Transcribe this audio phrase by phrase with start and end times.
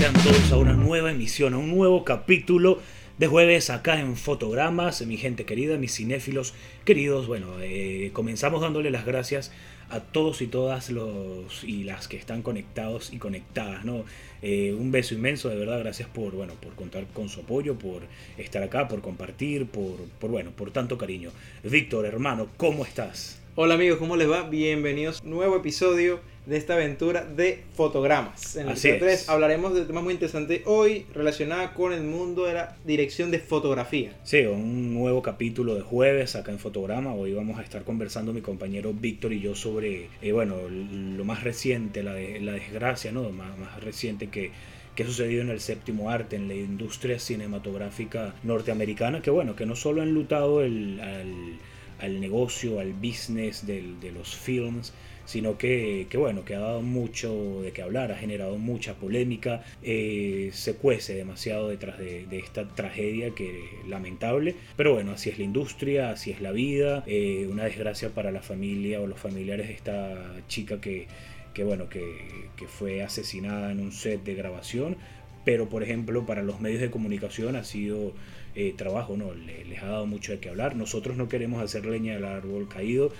[0.00, 2.80] Sean todos a una nueva emisión, a un nuevo capítulo
[3.18, 6.54] de jueves acá en Fotogramas, mi gente querida, mis cinéfilos
[6.86, 7.26] queridos.
[7.26, 9.52] Bueno, eh, comenzamos dándole las gracias
[9.90, 14.06] a todos y todas los y las que están conectados y conectadas, ¿no?
[14.40, 18.00] Eh, un beso inmenso, de verdad, gracias por, bueno, por contar con su apoyo, por
[18.38, 21.30] estar acá, por compartir, por, por bueno, por tanto cariño.
[21.62, 23.39] Víctor, hermano, ¿cómo estás?
[23.62, 24.44] Hola amigos, ¿cómo les va?
[24.48, 28.56] Bienvenidos a un nuevo episodio de esta aventura de fotogramas.
[28.56, 29.18] En el Así episodio es.
[29.26, 33.38] 3 hablaremos de temas muy interesantes hoy relacionados con el mundo de la dirección de
[33.38, 34.14] fotografía.
[34.24, 37.12] Sí, un nuevo capítulo de jueves acá en Fotograma.
[37.12, 41.44] Hoy vamos a estar conversando mi compañero Víctor y yo sobre, eh, bueno, lo más
[41.44, 43.28] reciente, la, de- la desgracia, ¿no?
[43.28, 44.52] Más, más reciente que,
[44.94, 49.66] que ha sucedido en el séptimo arte, en la industria cinematográfica norteamericana, que bueno, que
[49.66, 51.58] no solo ha enlutado el, al,
[52.00, 54.92] al negocio, al business del- de los films,
[55.26, 59.62] sino que, que, bueno, que ha dado mucho de qué hablar, ha generado mucha polémica,
[59.82, 65.44] eh, se cuece demasiado detrás de, esta tragedia que lamentable, pero bueno, así es la
[65.44, 69.74] industria, así es la vida, eh, una desgracia para la familia o los familiares de
[69.74, 71.06] esta chica que,
[71.54, 72.16] que bueno, que,
[72.56, 74.96] que fue asesinada en un set de grabación,
[75.44, 78.12] pero por ejemplo para los medios de comunicación ha sido
[78.54, 79.32] eh, trabajo, ¿no?
[79.34, 82.68] Le- les ha dado mucho de qué hablar, nosotros no queremos hacer leña del árbol
[82.68, 83.12] caído,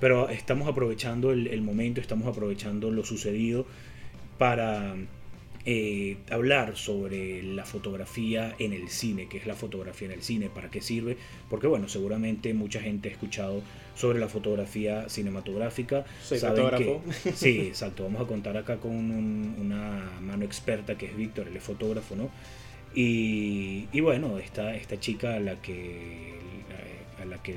[0.00, 3.66] pero estamos aprovechando el, el momento, estamos aprovechando lo sucedido
[4.38, 4.94] para
[5.66, 10.50] eh, hablar sobre la fotografía en el cine, qué es la fotografía en el cine,
[10.54, 11.16] para qué sirve,
[11.48, 13.62] porque bueno, seguramente mucha gente ha escuchado
[13.96, 16.04] sobre la fotografía cinematográfica.
[16.22, 17.02] Soy Saben fotógrafo.
[17.22, 21.48] que- sí, exacto, vamos a contar acá con un- una mano experta que es Víctor,
[21.48, 22.28] él es fotógrafo, ¿no?
[22.94, 26.34] Y, bueno, esta, esta chica a la que,
[27.20, 27.56] a la que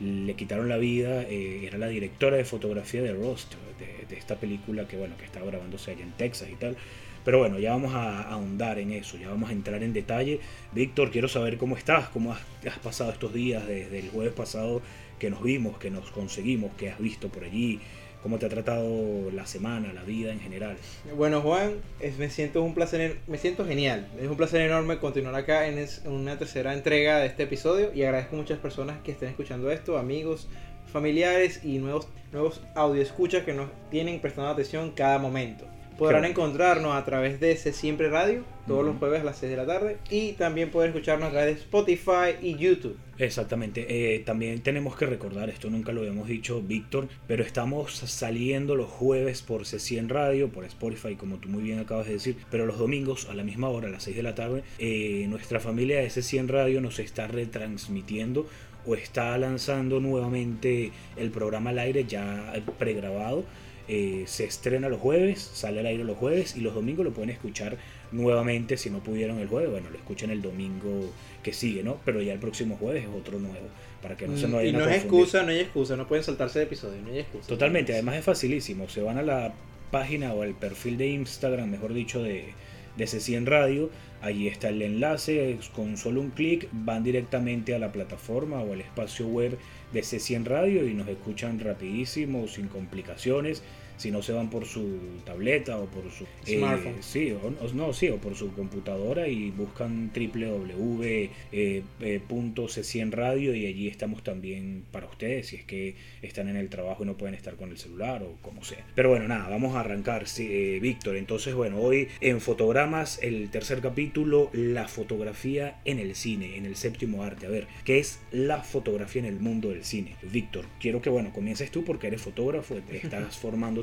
[0.00, 4.86] le quitaron la vida eh, era la directora de fotografía de Rust, de, esta película
[4.86, 6.76] que bueno que está grabándose allá en Texas y tal.
[7.24, 10.40] Pero bueno, ya vamos a ahondar en eso, ya vamos a entrar en detalle.
[10.72, 14.82] Víctor, quiero saber cómo estás, cómo has pasado estos días desde el jueves pasado
[15.18, 17.80] que nos vimos, que nos conseguimos, que has visto por allí,
[18.24, 20.78] cómo te ha tratado la semana, la vida en general.
[21.14, 21.74] Bueno Juan,
[22.18, 24.08] me siento un placer, me siento genial.
[24.18, 28.36] Es un placer enorme continuar acá en una tercera entrega de este episodio y agradezco
[28.36, 30.48] a muchas personas que estén escuchando esto, amigos,
[30.90, 35.66] familiares y nuevos nuevos audio escuchas que nos tienen prestando atención cada momento.
[35.98, 38.88] Podrán encontrarnos a través de ese Siempre Radio todos Ujú.
[38.90, 41.60] los jueves a las 6 de la tarde y también pueden escucharnos a través de
[41.60, 42.96] Spotify y YouTube.
[43.18, 43.86] Exactamente.
[44.14, 48.88] Eh, también tenemos que recordar, esto nunca lo habíamos dicho, Víctor, pero estamos saliendo los
[48.88, 52.78] jueves por C100 Radio, por Spotify, como tú muy bien acabas de decir, pero los
[52.78, 56.08] domingos a la misma hora, a las 6 de la tarde, eh, nuestra familia de
[56.08, 58.46] C100 Radio nos está retransmitiendo
[58.86, 63.44] o está lanzando nuevamente el programa al aire ya pregrabado.
[63.86, 67.30] Eh, se estrena los jueves, sale al aire los jueves y los domingos lo pueden
[67.30, 67.76] escuchar
[68.12, 71.10] nuevamente si no pudieron el jueves, bueno, lo escuchen el domingo
[71.42, 71.98] que sigue, ¿no?
[72.04, 73.68] Pero ya el próximo jueves es otro nuevo,
[74.00, 75.26] para que no se nos Mm, y vayan a no es confundir.
[75.26, 77.46] excusa, no hay excusa, no pueden saltarse el episodio, no hay excusa.
[77.46, 79.52] Totalmente, además es facilísimo, se van a la
[79.90, 82.54] página o al perfil de Instagram, mejor dicho, de,
[82.96, 83.90] de C100 Radio,
[84.24, 88.80] ahí está el enlace, con solo un clic van directamente a la plataforma o al
[88.80, 89.58] espacio web
[89.92, 93.62] de C100 Radio y nos escuchan rapidísimo, sin complicaciones.
[93.96, 97.02] Si no se van por su tableta o por su eh, Smartphone.
[97.02, 104.22] sí, o, no, sí, o por su computadora y buscan www.c100 Radio y allí estamos
[104.22, 107.70] también para ustedes si es que están en el trabajo y no pueden estar con
[107.70, 108.84] el celular o como sea.
[108.94, 111.16] Pero bueno, nada, vamos a arrancar, sí, eh, Víctor.
[111.16, 116.76] Entonces, bueno, hoy en Fotogramas, el tercer capítulo, la fotografía en el cine, en el
[116.76, 117.46] séptimo arte.
[117.46, 120.16] A ver, ¿qué es la fotografía en el mundo del cine?
[120.22, 123.36] Víctor, quiero que, bueno, comiences tú porque eres fotógrafo, te estás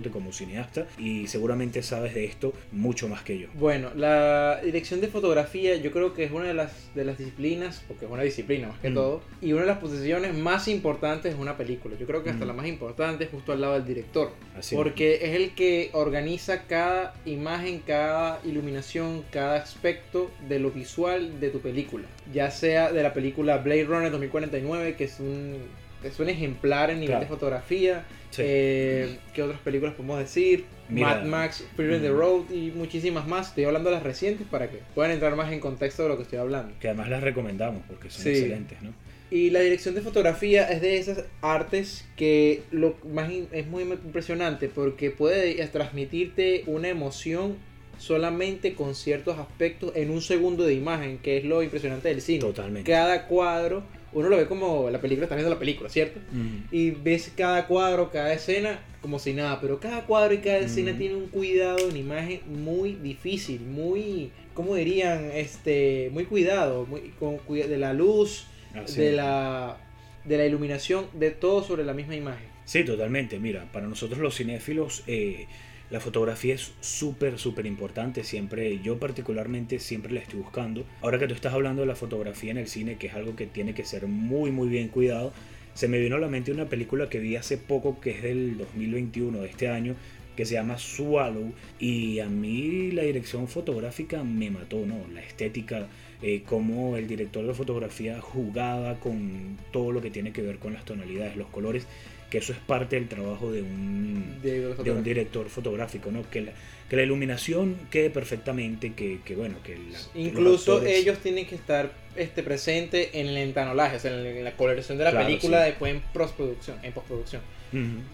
[0.09, 3.47] como cineasta y seguramente sabes de esto mucho más que yo.
[3.53, 7.83] Bueno, la dirección de fotografía yo creo que es una de las, de las disciplinas,
[7.87, 8.93] porque es una disciplina más que Mm.
[8.95, 11.95] todo, y una de las posiciones más importantes de una película.
[11.99, 12.47] Yo creo que hasta Mm.
[12.47, 16.63] la más importante es justo al lado del director, Así porque es el que organiza
[16.63, 22.05] cada imagen, cada iluminación, cada aspecto de lo visual de tu película.
[22.33, 25.57] Ya sea de la película Blade Runner 2049, que es un,
[26.03, 27.21] es un ejemplar en nivel Claro.
[27.25, 28.41] de fotografía, Sí.
[28.45, 30.65] Eh, ¿Qué otras películas podemos decir?
[30.89, 31.07] Mira.
[31.17, 32.17] Mad Max, Fear in the Mm.
[32.17, 33.49] Road y muchísimas más.
[33.49, 36.23] Estoy hablando de las recientes para que puedan entrar más en contexto de lo que
[36.23, 36.73] estoy hablando.
[36.79, 38.29] Que además las recomendamos porque son Sí.
[38.29, 38.93] excelentes, ¿no?
[39.29, 44.67] Y la dirección de fotografía es de esas artes que lo más es muy impresionante
[44.67, 47.55] porque puede transmitirte una emoción
[47.97, 52.39] solamente con ciertos aspectos en un segundo de imagen, que es lo impresionante del cine.
[52.39, 52.91] Totalmente.
[52.91, 56.19] Cada cuadro, uno lo ve como la película, estás viendo la película, ¿cierto?
[56.31, 56.73] Mm.
[56.73, 60.93] Y ves cada cuadro, cada escena como si nada, pero cada cuadro y cada escena
[60.93, 60.97] Mm.
[60.97, 65.31] tiene un cuidado en imagen muy difícil, muy, ¿cómo dirían?
[65.33, 69.77] Este, muy cuidado, muy con de la luz, Así de la
[70.23, 72.45] de la iluminación, de todo sobre la misma imagen.
[72.65, 73.39] Sí, totalmente.
[73.39, 75.47] Mira, para nosotros los cinéfilos, eh,
[75.91, 78.23] la fotografía es súper, súper importante.
[78.23, 80.85] Siempre, yo particularmente, siempre la estoy buscando.
[81.01, 83.45] Ahora que tú estás hablando de la fotografía en el cine, que es algo que
[83.45, 85.33] tiene que ser muy, muy bien cuidado,
[85.73, 88.57] se me vino a la mente una película que vi hace poco, que es del
[88.57, 89.95] 2021, de este año,
[90.37, 91.51] que se llama Swallow.
[91.77, 94.95] Y a mí la dirección fotográfica me mató, ¿no?
[95.13, 95.87] La estética,
[96.21, 100.73] eh, cómo el director de fotografía jugaba con todo lo que tiene que ver con
[100.73, 101.85] las tonalidades, los colores,
[102.31, 106.27] que eso es parte del trabajo de un, De, de un director fotográfico, ¿no?
[106.31, 106.51] Que la,
[106.89, 111.55] que la iluminación quede perfectamente, que, que bueno, que la- Incluso actores- ellos tienen que
[111.55, 115.59] estar este, presentes en el entanolaje, o sea, en la coloración de la Claro, película
[115.59, 115.69] sí.
[115.71, 117.41] después en postproducción, en postproducción.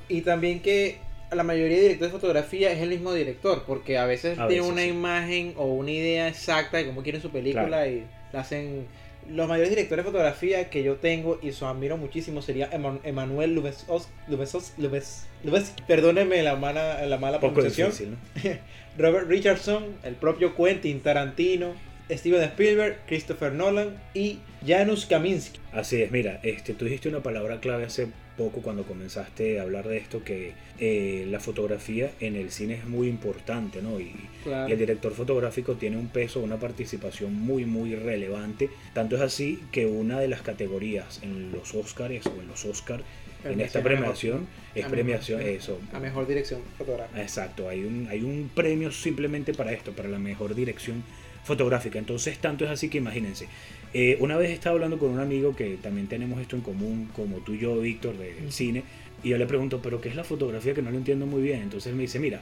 [0.09, 0.97] Y también que
[1.31, 4.61] la mayoría de directores de fotografía es el mismo director, porque a veces A tiene
[4.61, 4.89] veces, una sí.
[4.89, 7.91] imagen o una idea exacta de cómo quieren su película Claro.
[7.91, 8.03] y
[8.33, 8.85] la hacen...
[9.29, 13.53] Los mayores directores de fotografía que yo tengo y su admiro muchísimo sería Eman- Emanuel
[13.56, 18.18] Lubezos, Lubezos, Lubez, Lubez- perdónenme la mala, la mala Poco pronunciación.
[18.33, 18.57] difícil, ¿no?
[19.03, 21.74] Robert Richardson, el propio Quentin Tarantino,
[22.09, 25.59] Steven Spielberg, Christopher Nolan y Janusz Kaminski.
[25.73, 29.87] Así es, mira, este, tú dijiste una palabra clave hace poco cuando comenzaste a hablar
[29.87, 33.99] de esto, que eh, la fotografía en el cine es muy importante, ¿no?
[33.99, 34.13] Y,
[34.43, 34.69] Claro.
[34.69, 38.69] y el director fotográfico tiene un peso, una participación muy, muy relevante.
[38.93, 43.03] Tanto es así que una de las categorías en los Oscars o en los Oscars,
[43.43, 45.79] en esta premiación, es a premiación, mejor- eso.
[45.93, 47.21] A mejor dirección fotográfica.
[47.21, 51.03] Exacto, hay un, hay un premio simplemente para esto, para la mejor dirección
[51.43, 51.97] fotográfica.
[51.97, 53.47] Entonces, tanto es así que imagínense.
[53.93, 57.37] Eh, una vez estaba hablando con un amigo que también tenemos esto en común, como
[57.37, 58.83] tú y yo, Víctor, del cine,
[59.23, 60.73] y yo le pregunto, ¿pero qué es la fotografía?
[60.73, 61.61] Que no lo entiendo muy bien.
[61.61, 62.41] Entonces él me dice, mira,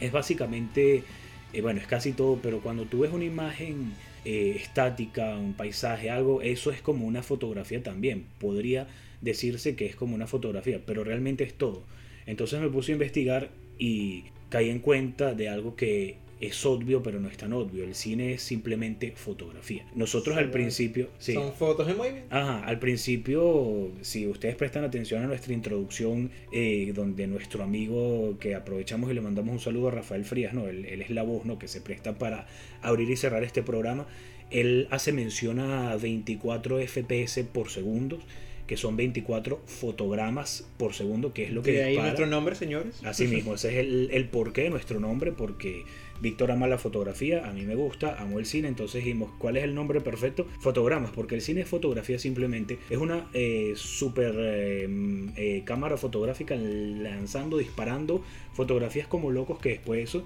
[0.00, 1.02] es básicamente,
[1.52, 3.92] eh, bueno, es casi todo, pero cuando tú ves una imagen
[4.24, 8.24] eh, estática, un paisaje, algo, eso es como una fotografía también.
[8.38, 8.88] Podría
[9.20, 11.82] decirse que es como una fotografía, pero realmente es todo.
[12.26, 17.20] Entonces me puse a investigar y caí en cuenta de algo que es obvio, pero
[17.20, 17.84] no es tan obvio.
[17.84, 19.84] El cine es simplemente fotografía.
[19.94, 22.34] Nosotros al principio, sí, Son fotos de movimiento.
[22.34, 28.54] Ajá, al principio, si ustedes prestan atención a nuestra introducción, eh, donde nuestro amigo que
[28.54, 30.66] aprovechamos y le mandamos un saludo a Rafael Frías, ¿no?
[30.66, 31.58] Él, él es la voz, ¿no?
[31.58, 32.46] Que se presta para
[32.80, 34.06] abrir y cerrar este programa.
[34.50, 38.18] Él hace mención a 24 FPS por segundo,
[38.66, 42.08] que son 24 fotogramas por segundo, que es lo que De ahí dispara.
[42.08, 43.00] nuestro nombre, señores.
[43.04, 45.84] Así mismo, ese es el, el porqué de nuestro nombre, porque
[46.20, 49.64] Víctor ama la fotografía, a mí me gusta, amo el cine, entonces dijimos, ¿cuál es
[49.64, 50.46] el nombre perfecto?
[50.60, 55.96] Fotogramas, porque el cine es fotografía simplemente, es una eh, super eh, mm, eh, cámara
[55.96, 58.22] fotográfica lanzando, disparando
[58.52, 60.24] fotografías como locos que después eso...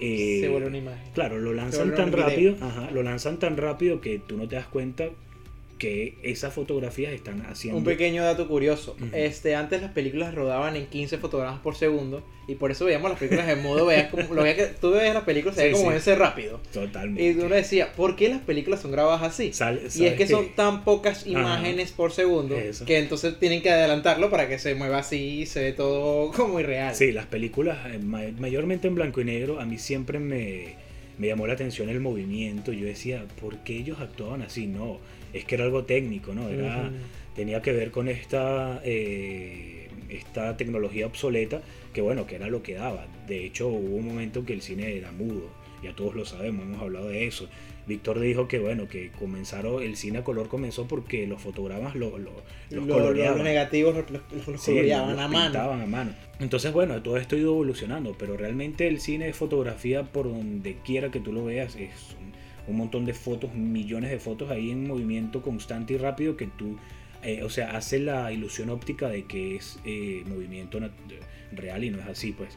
[0.00, 1.12] eh, Se vuelve una imagen.
[1.14, 4.66] Claro, lo lanzan tan rápido, ajá, lo lanzan tan rápido que tú no te das
[4.66, 5.10] cuenta
[5.78, 7.78] que esas fotografías están haciendo...
[7.78, 8.92] Un pequeño dato curioso.
[8.96, 9.08] Ujú.
[9.12, 12.22] Este, antes las películas rodaban en 15 fotogramas por segundo.
[12.46, 15.12] Y por eso veíamos las películas en modo, veías como, lo veías que, tú ves
[15.14, 15.96] las películas, se Sí, como sí.
[15.96, 16.60] ese rápido.
[16.72, 17.22] Totalmente.
[17.22, 19.52] Y uno decía, ¿por qué las películas son grabadas así?
[19.52, 21.28] Sal- Y es ¿sabes que son tan pocas Ajá.
[21.30, 22.84] imágenes por segundo Eso.
[22.84, 26.60] que entonces tienen que adelantarlo para que se mueva así y se ve todo como
[26.60, 26.94] irreal.
[26.94, 30.74] Sí, las películas, eh, ma- mayormente en blanco y negro, a mí siempre me,
[31.18, 32.72] me llamó la atención el movimiento.
[32.74, 34.66] Yo decía, ¿por qué ellos actuaban así?
[34.66, 34.98] No,
[35.34, 36.48] es que era algo técnico, ¿no?
[36.48, 36.96] Era, Ujú.
[37.34, 41.62] Tenía que ver con esta, eh, esta tecnología obsoleta,
[41.92, 43.06] que bueno, que era lo que daba.
[43.26, 45.48] De hecho, hubo un momento en que el cine era mudo,
[45.82, 47.48] ya todos lo sabemos, hemos hablado de eso.
[47.86, 52.18] Víctor dijo que bueno, que comenzaron, el cine a color comenzó porque los fotogramas lo,
[52.18, 52.30] lo-
[52.70, 53.38] los Lo- coloreaban.
[53.38, 54.10] los negativos los,
[54.46, 55.60] los- Sí, coloreaban a mano.
[55.60, 56.14] a mano.
[56.40, 60.76] Entonces, bueno, todo esto ha ido evolucionando, pero realmente el cine de fotografía, por donde
[60.84, 62.32] quiera que tú lo veas, es un,
[62.66, 66.78] un montón de fotos, millones de fotos ahí en movimiento constante y rápido que tú,
[67.22, 70.80] eh, o sea, hace la ilusión óptica de que es eh, movimiento
[71.52, 72.56] real y no es así, pues.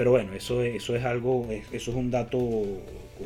[0.00, 2.38] Pero bueno, eso, eso es algo, eso es un dato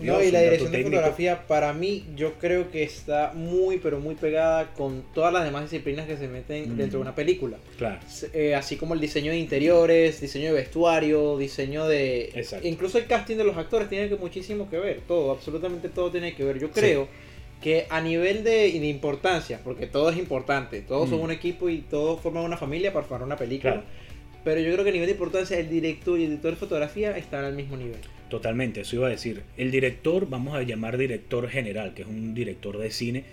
[0.02, 4.16] no, y la dirección de fotografía para mí yo creo que está muy pero muy
[4.16, 7.58] pegada con todas las demás disciplinas que se meten dentro de una película.
[7.78, 8.00] Claro.
[8.32, 12.32] Eh, así como el diseño de interiores, diseño de vestuario, diseño de...
[12.34, 12.66] Exacto.
[12.66, 16.34] Incluso el casting de los actores tiene que muchísimo que ver, todo, absolutamente todo tiene
[16.34, 16.58] que ver.
[16.58, 17.06] Yo creo
[17.62, 21.78] que a nivel de, de, importancia, porque todo es importante, todos son un equipo y
[21.78, 23.84] todos forman una familia para formar una película.
[24.44, 27.16] Pero yo creo que a nivel de importancia el director y el editor de fotografía
[27.16, 27.96] están al mismo nivel.
[28.28, 29.42] Totalmente, eso iba a decir.
[29.56, 33.24] El director, vamos a llamar director general, que es un director de cine,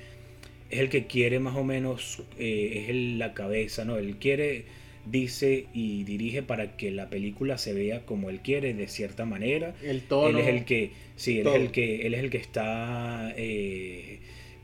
[0.69, 3.97] es el que quiere más o menos, eh, es la cabeza, ¿no?
[3.97, 4.63] Él quiere,
[5.05, 9.75] dice y dirige para que la película se vea como él quiere, de cierta manera.
[9.83, 10.29] El tono.
[10.29, 14.19] Él es el que, sí, él es el que, él es el que está eh,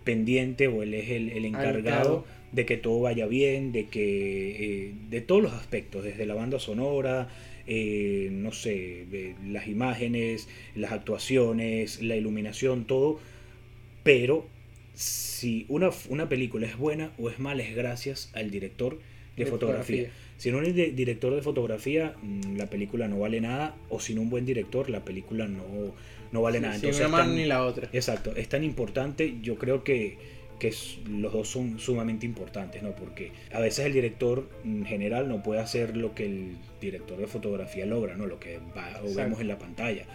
[0.06, 5.22] pendiente o él es el, encargado de que todo vaya bien, de que, eh, de
[5.22, 7.30] todos los aspectos, desde la banda sonora,
[7.68, 9.06] eh, no sé,
[9.46, 13.20] las imágenes, las actuaciones, la iluminación, todo.
[14.04, 14.48] Pero
[14.94, 19.00] si una, una película es buena o es mala es gracias al director
[19.36, 20.10] de, fotografía.
[20.38, 23.76] Si no hay director de fotografía, mm, la película no vale nada.
[23.90, 25.94] O sin un buen director, la película no,
[26.32, 26.76] no vale nada.
[26.76, 27.90] Entonces, una mano ni la otra.
[27.94, 29.36] Exacto, es tan importante.
[29.42, 30.18] Yo creo que
[30.60, 30.74] que
[31.10, 32.92] los dos son sumamente importantes, ¿no?
[32.92, 37.28] Porque a veces el director en general no puede hacer lo que el director de
[37.28, 38.26] fotografía logra, ¿no?
[38.26, 38.60] Lo que
[39.16, 40.06] vemos en la pantalla.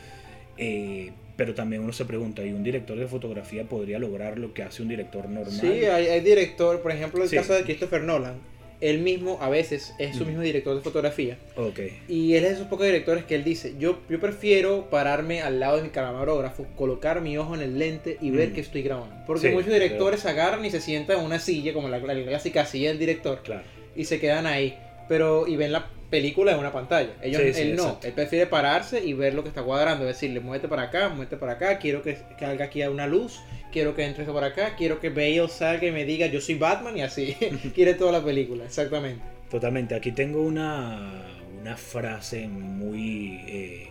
[0.59, 4.63] Eh, pero también uno se pregunta, ¿y un director de fotografía podría lograr lo que
[4.63, 5.53] hace un director normal?
[5.53, 8.52] Sí, hay, hay director, por ejemplo, el caso de Christopher Nolan
[8.83, 11.39] él mismo a veces es su mismo director de fotografía.
[11.57, 12.01] Okay.
[12.09, 15.61] Y él es de esos pocos directores que él dice, yo, yo prefiero pararme al
[15.61, 18.55] lado de mi camarógrafo, colocar mi ojo en el lente y ver mm.
[18.55, 19.15] que estoy grabando.
[19.25, 22.89] Porque muchos directores agarran y se sientan en una silla, como la, la clásica silla
[22.89, 23.63] del director, claro.
[23.95, 24.77] y se quedan ahí.
[25.09, 27.11] Pero, y ven la película en una pantalla.
[27.23, 30.83] Ellos, él no, él prefiere pararse y ver lo que está cuadrando, decirle, muévete para
[30.83, 33.41] acá, muévete para acá, quiero que, que haga aquí una luz
[33.73, 36.55] quiero que entre esto por acá, quiero que Bale salga y me diga yo soy
[36.55, 37.35] Batman y así.
[37.75, 39.23] Quiere toda la película, exactamente.
[39.51, 39.95] Totalmente.
[39.95, 41.25] Aquí tengo una,
[41.61, 43.89] una frase muy eh,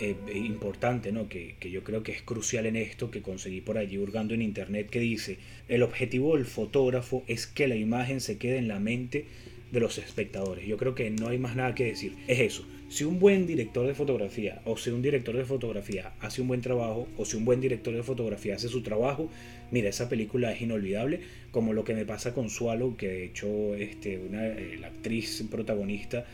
[0.00, 1.28] eh, importante, ¿no?
[1.28, 4.42] Que, que, yo creo que es crucial en esto, que conseguí por allí hurgando en
[4.42, 8.80] internet, que dice, el objetivo del fotógrafo es que la imagen se quede en la
[8.80, 9.26] mente
[9.70, 10.66] de los espectadores.
[10.66, 12.16] Yo creo que no hay más nada que decir.
[12.26, 12.66] Es eso.
[12.88, 16.62] Si un buen director de fotografía o si un director de fotografía hace un buen
[16.62, 19.28] trabajo o si un buen director de fotografía hace su trabajo,
[19.70, 23.74] mira, esa película es inolvidable, como lo que me pasa con Swallow, que de hecho
[23.74, 26.24] este, una, eh, la actriz protagonista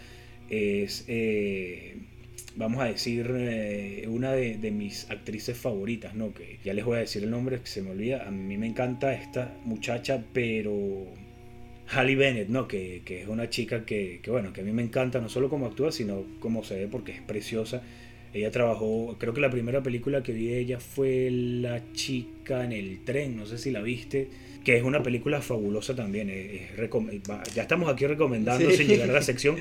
[0.49, 1.97] es, eh,
[2.55, 6.33] vamos a decir, eh, una de, de, mis actrices favoritas, ¿no?
[6.33, 8.69] Que ya les voy a decir el nombre, que se me olvida, a mí me
[8.69, 11.09] encanta esta muchacha, pero
[11.89, 12.67] Halle Bennett, ¿no?
[12.67, 15.49] Que, que es una chica que, que, bueno, que a mí me encanta, no solo
[15.49, 17.83] como actúa, sino como se ve porque es preciosa.
[18.33, 22.73] Ella trabajó, creo que la primera película que vi de ella fue La chica en
[22.73, 24.29] el tren, no sé si la viste,
[24.65, 26.33] que es una película fabulosa también.
[27.55, 29.57] ya estamos aquí recomendando sin llegar a la sección,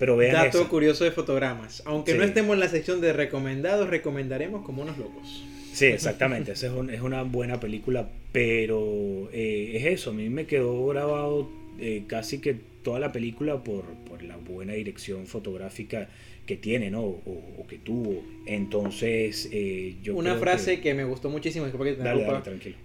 [0.00, 1.84] pero vean Dato curioso de fotogramas.
[1.86, 5.44] Aunque no estemos en la sección de recomendados, recomendaremos como unos locos.
[5.72, 6.52] Sí, exactamente.
[6.52, 10.10] Esa es, es, una buena película, pero eh, es eso.
[10.10, 14.74] A mí me quedó grabado eh, casi que toda la película por, por, la buena
[14.74, 16.08] dirección fotográfica
[16.46, 17.02] que tiene, ¿no?
[17.02, 18.22] O, que tuvo.
[18.46, 20.94] Entonces, eh, yo Una frase que...
[20.94, 21.66] me gustó muchísimo,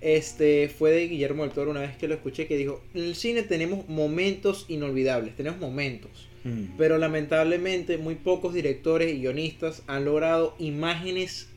[0.02, 3.16] Este, fue de Guillermo del Toro una vez que lo escuché que dijo, en el
[3.16, 6.28] cine tenemos momentos inolvidables, tenemos momentos.
[6.44, 6.78] Mm.
[6.78, 11.50] Pero lamentablemente muy pocos directores y guionistas han logrado imágenes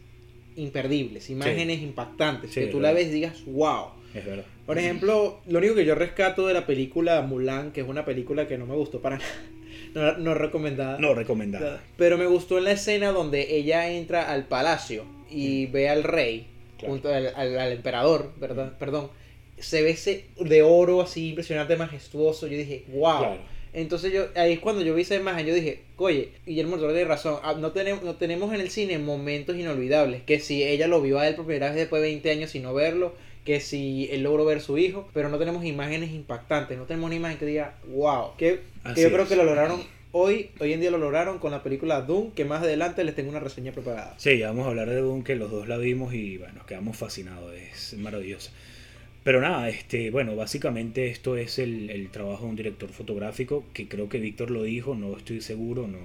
[0.57, 4.04] imperdibles, imágenes impactantes, que tú la ves y digas, wow.
[4.15, 4.45] Es verdad.
[4.65, 8.47] Por ejemplo, lo único que yo rescato de la película Mulan, que es una película
[8.47, 10.99] que no me gustó para nada, no, recomendada.
[10.99, 11.83] No recomendada.
[11.97, 16.47] Pero me gustó en la escena donde ella entra al palacio y ve al rey,
[16.81, 18.73] junto al, emperador, ¿verdad?
[18.79, 19.11] Perdón.
[19.59, 22.47] Se ve ese de oro así impresionante, majestuoso.
[22.47, 23.37] Yo dije, wow.
[23.73, 27.09] Entonces yo, ahí es cuando yo vi esa imagen, yo dije, oye, Guillermo Toro tiene
[27.09, 31.03] razón, ah, no tenemos, no tenemos en el cine momentos inolvidables, que si ella lo
[31.03, 34.09] vio a él por primera vez después de 20 años y no verlo, que si
[34.11, 37.47] él logró ver su hijo, pero no tenemos imágenes impactantes, no tenemos una imagen que
[37.47, 38.61] diga, wow, que,
[38.97, 39.83] yo creo que lo lograron
[40.13, 43.31] hoy, hoy en día lo lograron con la película Doom, que más adelante les tengo
[43.31, 44.15] una reseña preparada.
[44.17, 46.67] Sí, ya vamos a hablar de Doom, que los dos la vimos y bueno, nos
[46.67, 48.51] quedamos fascinados, es maravilloso.
[49.25, 53.89] Pero nada, este, bueno, básicamente esto es el, el trabajo de un director fotográfico, que
[53.89, 55.99] creo que Víctor lo dijo, no estoy seguro, no,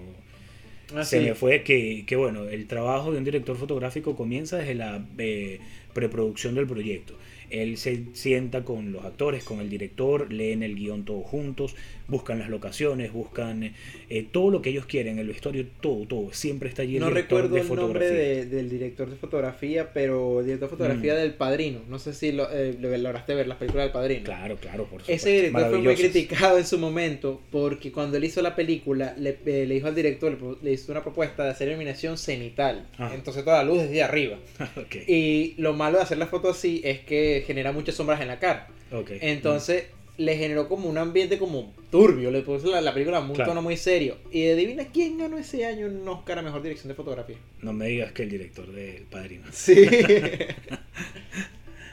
[1.04, 5.06] se me fue que, que, bueno, el trabajo de un director fotográfico comienza desde la
[5.18, 5.60] eh,
[5.94, 7.14] preproducción del proyecto.
[7.50, 11.76] Él se sienta con los actores, con el director, leen el guion todos juntos,
[12.10, 13.74] buscan las locaciones, buscan
[14.10, 16.34] eh, todo lo que ellos quieren, el vestuario, todo, todo.
[16.34, 18.08] Siempre está allí el no recuerdo de el fotografía.
[18.10, 21.18] nombre de- del director de fotografía, pero el director de fotografía Mm.
[21.18, 21.80] del Padrino.
[21.88, 24.24] No sé si lo, eh, lo lograste ver, las películas del Padrino.
[24.24, 25.12] Claro, claro, por supuesto.
[25.14, 29.38] Ese director fue muy criticado en su momento porque cuando él hizo la película le,
[29.46, 32.88] eh, le dijo al director, le, hizo una propuesta de hacer iluminación cenital.
[32.98, 33.12] Ah.
[33.14, 34.38] Entonces toda la luz desde arriba.
[34.78, 38.28] ok, Y lo malo de hacer la foto así es que genera muchas sombras en
[38.28, 38.68] la cara.
[38.92, 39.12] ok.
[39.22, 39.86] Entonces
[40.20, 43.52] le generó como un ambiente como turbio, le puso la, la película un Claro.
[43.52, 44.18] tono muy serio.
[44.32, 47.38] Y adivina quién ganó ese año un Oscar a Mejor Dirección de Fotografía.
[47.62, 49.46] No me digas que el director de Padrino.
[49.52, 49.76] Sí.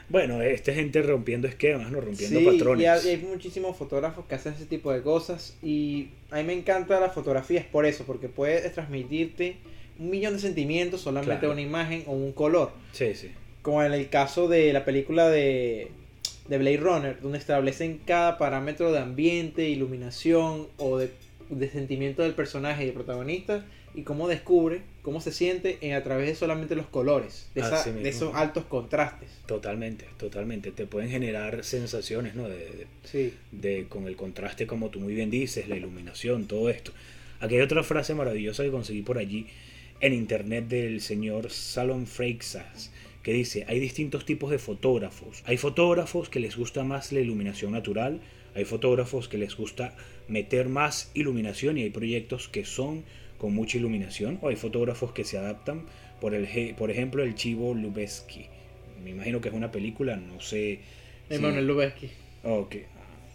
[0.09, 1.99] Bueno, este gente rompiendo esquemas, ¿no?
[1.99, 2.81] Rompiendo Sí, patrones.
[2.83, 6.53] y hay, hay muchísimos fotógrafos que hacen ese tipo de cosas y a mí me
[6.53, 9.57] encanta la fotografía es por eso, porque puede transmitirte
[9.99, 11.51] un millón de sentimientos solamente Claro.
[11.51, 12.71] una imagen o un color.
[12.93, 13.31] Sí, sí.
[13.61, 15.89] Como en el caso de la película de,
[16.49, 21.11] de Blade Runner, donde establecen cada parámetro de ambiente, iluminación o de,
[21.49, 26.03] de sentimiento del personaje y del protagonista y cómo descubre, cómo se siente en- a
[26.03, 29.29] través de solamente los colores, de, esa- esos altos contrastes.
[29.47, 30.71] Totalmente, totalmente.
[30.71, 32.47] Te pueden generar sensaciones, ¿no?
[32.47, 33.33] De, de- Sí.
[33.51, 36.91] de- con el contraste, como tú muy bien dices, la iluminación, todo esto.
[37.39, 39.47] Aquí hay otra frase maravillosa que conseguí por allí
[39.99, 42.91] en internet del señor Salon Freixas
[43.27, 45.43] que dice, hay distintos tipos de fotógrafos.
[45.43, 48.21] Hay fotógrafos que les gusta más la iluminación natural,
[48.55, 49.93] hay fotógrafos que les gusta
[50.29, 53.03] meter más iluminación y hay proyectos que son
[53.37, 55.81] con mucha iluminación o hay fotógrafos que se adaptan,
[56.21, 58.45] por, el, por ejemplo el Chivo Lubeski.
[59.03, 60.79] Me imagino que es una película, no sé.
[61.29, 62.09] Emanuel Lubezki.
[62.45, 62.75] Ok.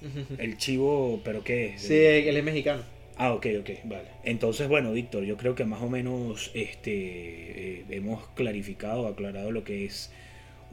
[0.39, 1.83] El chivo, ¿pero qué es?
[1.83, 2.83] Sí, él es mexicano.
[3.25, 4.09] Ah, ok, ok, vale.
[4.25, 9.63] Entonces, bueno, Víctor, yo creo que más o menos este, eh, hemos clarificado, aclarado lo
[9.63, 10.11] que es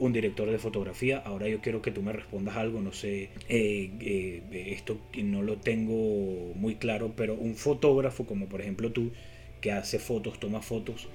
[0.00, 1.18] un director de fotografía.
[1.18, 4.42] Ahora yo quiero que tú me respondas algo, no sé, eh, eh,
[4.76, 9.12] esto no lo tengo muy claro, pero un fotógrafo como por ejemplo tú,
[9.60, 11.08] que hace fotos, toma fotos,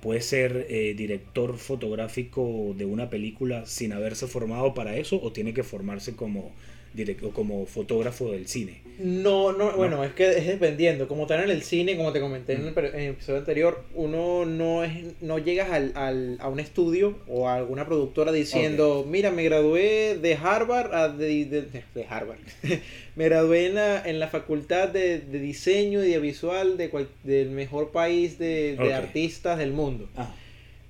[0.00, 5.64] puede ser director fotográfico de una película sin haberse formado para eso o tiene que
[5.64, 6.52] formarse como,
[6.94, 8.82] direct- o como fotógrafo del cine.
[8.98, 11.08] No, no, bueno, es que es dependiendo.
[11.08, 13.82] Como tal en el cine, como te comenté en el, per- en el episodio anterior,
[13.94, 19.04] uno no es no llegas al, al- a un estudio o a alguna productora diciendo,
[19.08, 21.62] mira, me gradué de Harvard, a de, de-
[21.94, 22.38] de Harvard.
[23.16, 27.08] me gradué en la, en la facultad de, de diseño y de visual de cual-
[27.24, 30.08] del mejor país de, artistas del mundo.
[30.16, 30.34] Ah,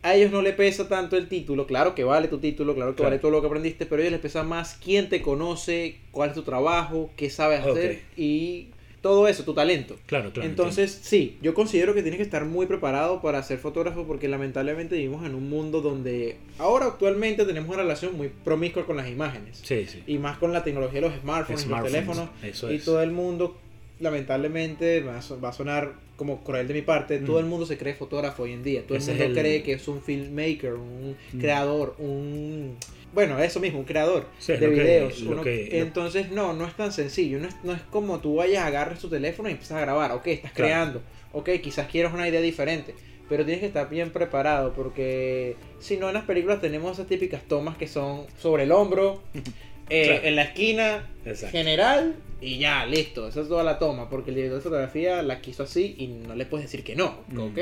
[0.02, 2.96] A ellos no le pesa tanto el título, claro que vale tu título, claro que
[2.96, 3.10] Claro.
[3.10, 6.30] vale todo lo que aprendiste, pero a ellos les pesa más quién te conoce, cuál
[6.30, 8.68] es tu trabajo, qué sabes hacer y
[9.00, 9.96] todo eso, tu talento.
[10.06, 10.48] claro, claro.
[10.48, 14.94] Entonces, sí, yo considero que tienes que estar muy preparado para ser fotógrafo porque lamentablemente
[14.96, 19.58] vivimos en un mundo donde ahora actualmente tenemos una relación muy promiscua con las imágenes.
[19.62, 20.02] Sí, sí.
[20.06, 23.10] Y más con la tecnología de los smartphones, Smartphones, los teléfonos eso y todo el
[23.10, 23.56] mundo,
[24.02, 27.24] lamentablemente, va a, sonar como cruel de mi parte, Mm.
[27.24, 29.62] todo el mundo se cree fotógrafo hoy en día, todo Ese el mundo el- cree
[29.62, 31.38] que es un filmmaker, un Mm.
[31.40, 32.76] creador, un...
[33.14, 35.20] Bueno, eso mismo, un creador Sí, de que- videos.
[35.22, 38.64] uno- que- entonces, no, no es tan sencillo, no es, no es como tú vayas,
[38.64, 40.68] agarres tu teléfono y empiezas a grabar, ok, estás Claro.
[40.68, 42.94] creando, ok, quizás quieras una idea diferente.
[43.28, 47.42] Pero tienes que estar bien preparado porque si no en las películas tenemos esas típicas
[47.48, 49.22] tomas que son sobre el hombro,
[49.92, 50.20] eh, Claro.
[50.26, 51.52] en la esquina, Exacto.
[51.57, 53.28] general y ya, listo.
[53.28, 56.35] Esa es toda la toma, porque el director de fotografía la quiso así y no
[56.35, 57.38] le puedes decir que no, Mm.
[57.40, 57.59] ¿ok?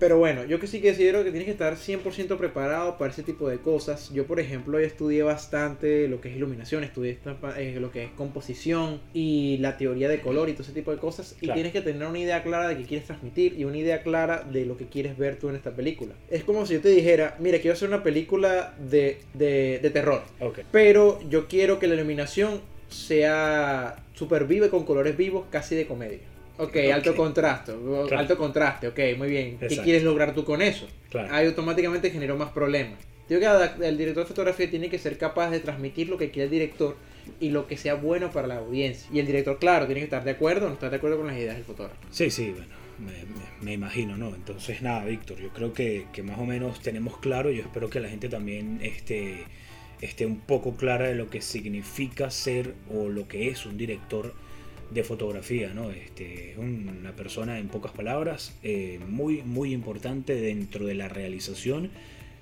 [0.00, 3.50] Pero bueno, yo que sí considero que tienes que estar 100% preparado para ese tipo
[3.50, 4.10] de cosas.
[4.14, 7.18] Yo, por ejemplo, estudié bastante lo que es iluminación, estudié
[7.58, 10.96] eh, lo que es composición y la teoría de color y todo ese tipo de
[10.96, 11.36] cosas.
[11.42, 14.42] Y tienes que tener una idea clara de qué quieres transmitir y una idea clara
[14.50, 16.14] de lo que quieres ver tú en esta película.
[16.30, 20.22] Es como si yo te dijera, mira, quiero hacer una película de, de, de terror.
[20.40, 20.60] Ok.
[20.72, 25.86] Pero yo quiero que la iluminación sea super viva y con colores vivos, casi de
[25.86, 26.20] comedia.
[26.60, 26.92] Ok, Ok.
[26.92, 28.18] alto contraste, Claro.
[28.18, 29.56] alto contraste, ok, muy bien.
[29.58, 29.84] ¿Qué Exacto.
[29.84, 30.86] quieres lograr tú con eso?
[31.10, 31.32] Claro.
[31.32, 32.98] Ahí automáticamente generó más problemas.
[33.28, 36.30] Digo que ada- el director de fotografía tiene que ser capaz de transmitir lo que
[36.30, 36.96] quiere el director
[37.38, 39.08] y lo que sea bueno para la audiencia.
[39.12, 41.28] Y el director, claro, tiene que estar de acuerdo o no estar de acuerdo con
[41.28, 41.96] las ideas del fotógrafo.
[42.10, 44.34] Sí, sí, bueno, me, me- me imagino, ¿no?
[44.34, 48.00] Entonces, nada, Víctor, yo creo que, que más o menos tenemos claro, yo espero que
[48.00, 49.44] la gente también esté,
[50.00, 54.34] esté un poco clara de lo que significa ser o lo que es un director
[54.90, 55.90] de fotografía, ¿no?
[55.90, 61.90] Este, es una persona, en pocas palabras, eh, muy, muy importante dentro de la realización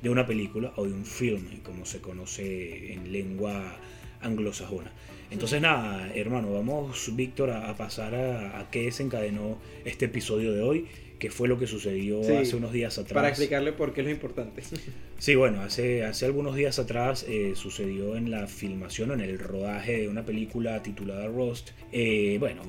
[0.03, 3.77] de una película o de un film, como se conoce en lengua
[4.21, 4.93] anglosajona.
[5.31, 10.63] Entonces nada, hermano, vamos Víctor a, a pasar a, a qué desencadenó este episodio de
[10.63, 10.87] hoy,
[11.19, 13.13] qué fue lo que sucedió Sí, hace unos días atrás.
[13.15, 14.63] Para explicarle por qué es lo importante.
[15.19, 19.37] Sí, bueno, hace, hace algunos días atrás eh, sucedió en la filmación o en el
[19.41, 21.71] rodaje de una película titulada Roast.
[21.91, 22.63] eh, bueno,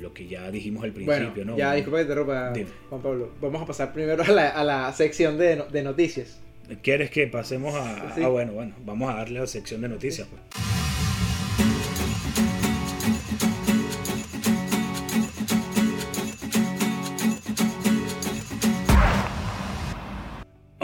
[0.00, 1.56] lo que ya dijimos al principio, bueno, ¿no?
[1.56, 2.70] ya Un- disculpa que te Dime.
[2.90, 3.30] Juan Pablo.
[3.40, 6.38] Vamos a pasar primero a la, a la sección de, no- de noticias.
[6.82, 8.14] ¿Quieres que pasemos a.?
[8.14, 8.22] Sí.
[8.22, 10.28] Ah, bueno, bueno, vamos a darle a la sección de noticias.
[10.28, 10.83] Pues.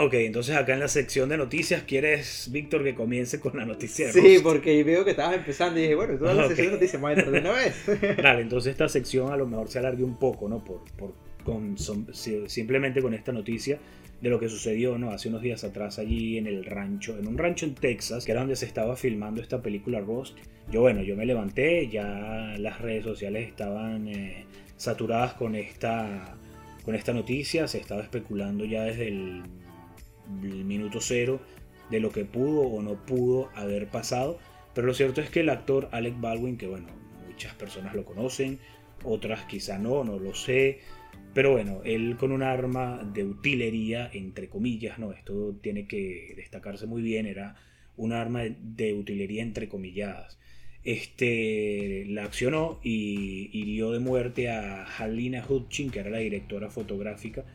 [0.03, 4.07] Ok, entonces acá en la sección de noticias, ¿quieres, Víctor, que comience con la noticia
[4.07, 4.43] de Sí, Roast?
[4.43, 7.01] porque veo que estabas empezando y dije, bueno, tú vas a la sección de noticias,
[7.01, 8.15] vamos a entrar de una vez.
[8.17, 10.63] Claro, entonces esta sección a lo mejor se alargue un poco, ¿no?
[10.63, 13.79] Por, por- con, son- si- simplemente con esta noticia
[14.21, 15.11] de lo que sucedió, ¿no?
[15.11, 18.41] Hace unos días atrás allí en el rancho, en un rancho en Texas, que era
[18.41, 20.37] donde se estaba filmando esta película Roast.
[20.71, 24.45] Yo, bueno, yo me levanté, ya las redes sociales estaban eh,
[24.77, 26.37] saturadas con esta,
[26.85, 29.41] con esta noticia, se estaba especulando ya desde el,
[30.43, 31.41] el minuto cero
[31.89, 34.39] de lo que pudo o no pudo haber pasado.
[34.73, 36.87] Pero lo cierto es que el actor Alec Baldwin, que bueno,
[37.27, 38.59] muchas personas lo conocen,
[39.03, 40.79] otras quizá no, no lo sé.
[41.33, 46.87] Pero bueno, él con un arma de utilería, entre comillas, no, esto tiene que destacarse
[46.87, 47.55] muy bien, era
[47.97, 50.37] un arma de utilería entre comilladas.
[50.83, 57.45] Este la accionó y hirió de muerte a Halina Hutchin, que era la directora fotográfica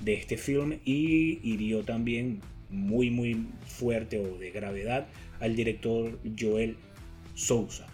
[0.00, 5.08] de este film, y hirió también muy, muy fuerte o de gravedad
[5.40, 6.76] al director Joel
[7.34, 7.86] Sousa.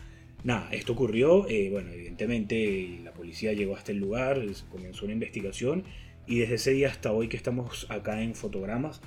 [0.45, 4.41] Nada, esto ocurrió, eh, bueno, evidentemente la policía llegó hasta el lugar,
[4.71, 5.85] comenzó una investigación
[6.27, 9.01] y desde ese día hasta hoy que estamos acá en fotogramas,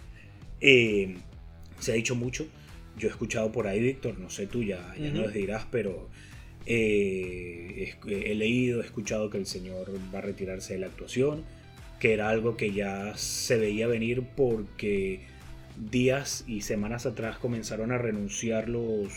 [0.59, 1.15] eh,
[1.79, 2.47] se ha dicho mucho.
[2.97, 5.21] Yo he escuchado por ahí, Víctor, no sé tú, ya, ya Ujú.
[5.21, 6.09] nos dirás, pero
[6.65, 11.43] eh, he leído, he escuchado que el señor va a retirarse de la actuación,
[11.99, 15.21] que era algo que ya se veía venir porque
[15.77, 19.09] días y semanas atrás comenzaron a renunciar los,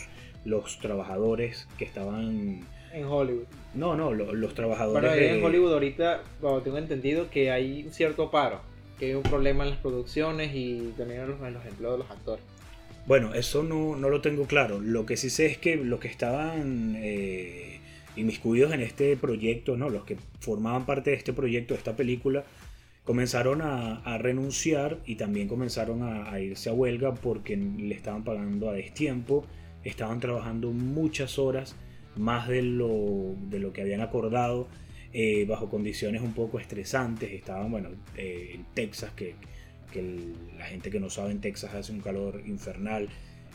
[0.45, 2.61] los trabajadores que estaban...
[2.93, 3.43] En Hollywood.
[3.73, 5.09] No, no, lo- los, trabajadores...
[5.09, 8.61] Bueno, de- en Hollywood ahorita, bueno, tengo entendido que hay un cierto paro,
[8.99, 11.97] que hay un problema en las producciones y también en los, en los empleos de
[11.99, 12.43] los actores.
[13.05, 14.79] Bueno, eso no, no lo tengo claro.
[14.79, 17.79] Lo que sí sé es que los que estaban eh,
[18.15, 19.89] inmiscuidos en este proyecto, ¿no?
[19.89, 22.45] los que formaban parte de este proyecto, de esta película,
[23.03, 28.73] comenzaron a, renunciar y también comenzaron a, irse a huelga porque le estaban pagando a
[28.73, 29.45] destiempo,
[29.83, 31.75] estaban trabajando muchas horas,
[32.15, 34.67] más de lo, de lo que habían acordado,
[35.11, 37.31] eh, bajo condiciones un poco estresantes.
[37.31, 39.35] Estaban, bueno, eh, en Texas, que,
[39.91, 40.19] que
[40.57, 43.09] la gente que no sabe en Texas hace un calor infernal.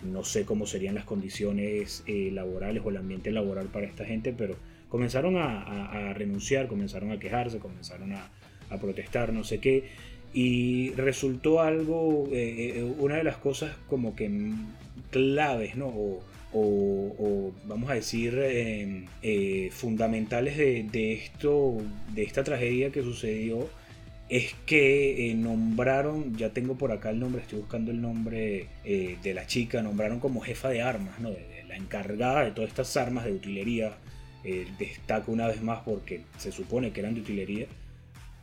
[0.05, 4.33] No sé cómo serían las condiciones eh, laborales o el ambiente laboral para esta gente,
[4.33, 4.57] pero
[4.89, 8.31] comenzaron a- a renunciar, comenzaron a quejarse, comenzaron a,
[8.71, 9.85] a protestar, no sé qué.
[10.35, 14.31] Y resultó algo, eh, eh, una de las cosas como que
[15.11, 15.87] claves, ¿no?
[16.53, 21.77] O, vamos a decir eh, eh, fundamentales de, esto,
[22.15, 23.69] de esta tragedia que sucedió,
[24.29, 29.47] es que nombraron, ya tengo por acá el nombre, estoy buscando el nombre de la
[29.47, 31.31] chica, nombraron como jefa de armas, ¿no?
[31.31, 33.93] De- la encargada de todas estas armas de utilería.
[34.79, 37.67] Destaco una vez más porque se supone que eran de utilería.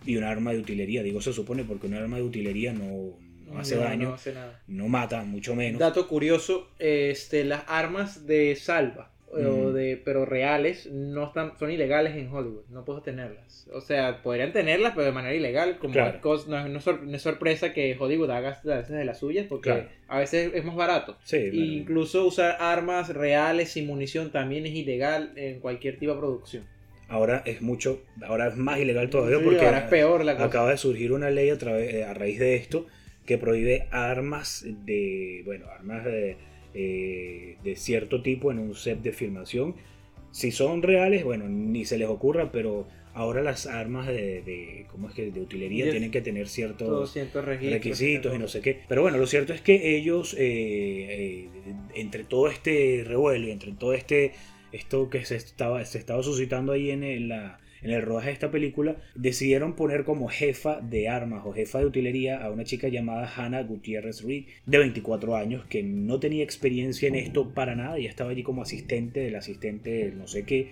[0.06, 3.18] Y un arma de utilería, digo se supone porque un arma de utilería no,
[3.52, 4.62] no hace daño, No hace nada.
[4.68, 5.80] no mata, mucho menos.
[5.80, 9.38] Dato curioso, este, las armas de salva, o
[9.70, 9.74] Mm.
[9.74, 13.68] de, pero reales, no están, son ilegales en Hollywood, no puedes tenerlas.
[13.74, 16.20] O sea, podrían tenerlas, pero de manera ilegal, como Claro.
[16.22, 19.20] cos- no, no es sor- no es sorpresa que Hollywood haga a veces de las
[19.20, 19.90] suyas, porque Claro.
[20.08, 21.18] a veces es más barato.
[21.24, 26.64] Sí, incluso usar armas reales sin munición también es ilegal en cualquier tipo de producción.
[27.08, 30.46] Ahora es mucho, ahora es más ilegal todavía Sí, porque ahora es peor la cosa.
[30.46, 32.88] acaba de surgir una ley a, través, eh, a raíz de esto
[33.26, 36.38] que prohíbe armas de, bueno, armas de,
[36.74, 39.76] eh, de cierto tipo en un set de filmación.
[40.32, 45.08] Si son reales, bueno, ni se les ocurra, pero ahora las armas de, de ¿cómo
[45.08, 45.32] es que?
[45.32, 47.46] De utilería tienen que tener ciertos registros.
[47.62, 48.82] requisitos y no sé qué.
[48.88, 51.50] Pero bueno, lo cierto es que ellos, eh, eh,
[51.96, 54.34] entre todo este revuelo y entre todo este
[54.76, 58.34] esto que se estaba, se estaba suscitando ahí en el, la- en el rodaje de
[58.34, 62.88] esta película, decidieron poner como jefa de armas o jefa de utilería a una chica
[62.88, 68.00] llamada Hannah Gutiérrez Reed, de 24 años, que no tenía experiencia en esto para nada,
[68.00, 70.70] y estaba allí como asistente del asistente del no sé qué.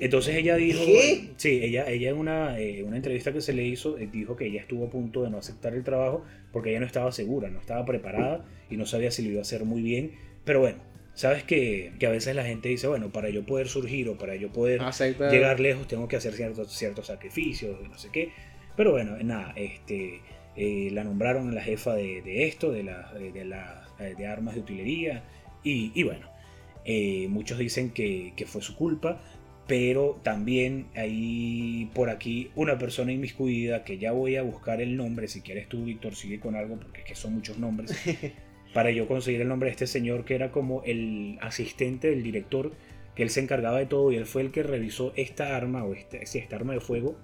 [0.00, 1.30] Entonces ella dijo, ¿Qué?
[1.36, 4.46] sí, ella, ella en una, eh, una entrevista que se le hizo eh, dijo que
[4.46, 7.58] ella estuvo a punto de no aceptar el trabajo porque ella no estaba segura, no
[7.58, 10.12] estaba preparada y no sabía si lo iba a hacer muy bien.
[10.44, 10.78] Pero bueno,
[11.18, 14.36] sabes que, que a veces la gente dice, bueno, para yo poder surgir o para
[14.36, 18.30] yo poder Acepta- llegar lejos tengo que hacer ciertos, ciertos sacrificios, no sé qué.
[18.76, 20.20] Pero bueno, nada, este,
[20.54, 24.60] eh, la nombraron la jefa de, de esto, de, la, de, la, de armas de
[24.60, 25.24] utilería.
[25.64, 26.30] Y, y bueno,
[26.84, 29.20] eh, muchos dicen que, que, fue su culpa,
[29.66, 35.26] pero también hay por aquí una persona inmiscuida que ya voy a buscar el nombre.
[35.26, 37.90] Si quieres tú, Víctor, sigue con algo porque es que son muchos nombres.
[38.78, 42.70] para yo conseguir el nombre de este señor que era como el asistente del director,
[43.16, 45.94] que él se encargaba de todo y él fue el que revisó esta arma o
[45.94, 47.16] este, esta arma de fuego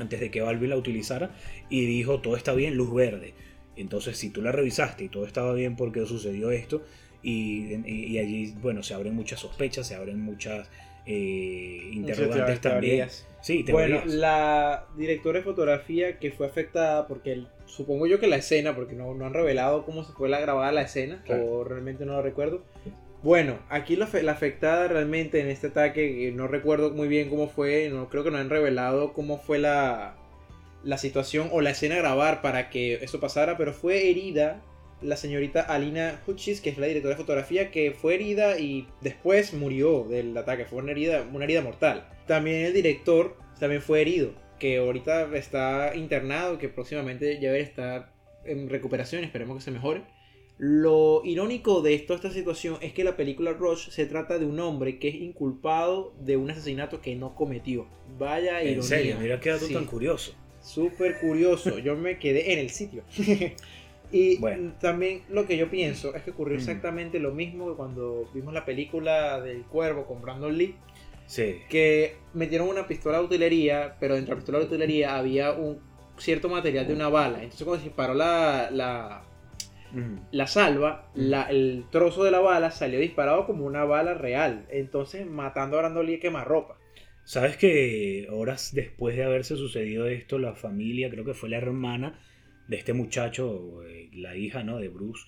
[0.00, 1.30] antes de que Balbi la utilizara
[1.68, 3.34] y dijo todo está bien, luz verde.
[3.76, 6.82] Entonces si tú la revisaste y todo estaba bien porque sucedió esto
[7.22, 10.70] y, y, allí bueno se abren muchas sospechas, se abren muchas
[11.06, 13.08] eh, interrogantes también.
[13.42, 18.36] Sí, bueno, la directora de fotografía que fue afectada porque el, supongo yo que la
[18.36, 22.04] escena, porque no, no han revelado cómo se fue la grabada la escena, o realmente
[22.04, 22.62] no lo recuerdo.
[23.22, 27.88] Bueno, aquí la, la, afectada realmente en este ataque, no recuerdo muy bien cómo fue,
[27.90, 30.16] no creo que no han revelado cómo fue la,
[30.84, 34.62] la situación o la escena a grabar para que eso pasara, pero fue herida
[35.02, 39.54] la señorita Alina Hutchis, que es la directora de fotografía, que fue herida y después
[39.54, 40.64] murió del ataque.
[40.64, 42.08] Fue una herida, una herida mortal.
[42.26, 48.12] También el director también fue herido, que ahorita está internado, que próximamente ya estar
[48.44, 50.02] en recuperación, esperemos que se mejore.
[50.62, 54.60] Lo irónico de toda esta situación es que la película Rush se trata de un
[54.60, 57.86] hombre que es inculpado de un asesinato que no cometió.
[58.18, 58.76] Vaya ironía.
[58.76, 60.34] En serio, mira qué dato tan curioso.
[60.60, 63.04] Súper curioso, yo me quedé en el sitio.
[64.12, 64.38] Y
[64.80, 66.60] también lo que yo pienso es que ocurrió mm.
[66.60, 70.76] exactamente lo mismo que cuando vimos la película del cuervo con Brandon Lee.
[71.26, 71.58] Sí.
[71.68, 75.78] Que metieron una pistola de utilería, pero dentro de la pistola de utilería había un
[76.18, 77.42] cierto material de una bala.
[77.42, 79.22] Entonces cuando se disparó la, la,
[79.92, 80.16] mm.
[80.32, 81.20] la salva, mm.
[81.20, 84.66] la, el trozo de la bala salió disparado como una bala real.
[84.70, 86.78] Entonces matando a Brandon Lee quemarropa.
[87.24, 92.18] Sabes que horas después de haberse sucedido esto, la familia, creo que fue la hermana,
[92.70, 94.78] de este muchacho, eh, la hija, ¿no?
[94.78, 95.26] De Bruce,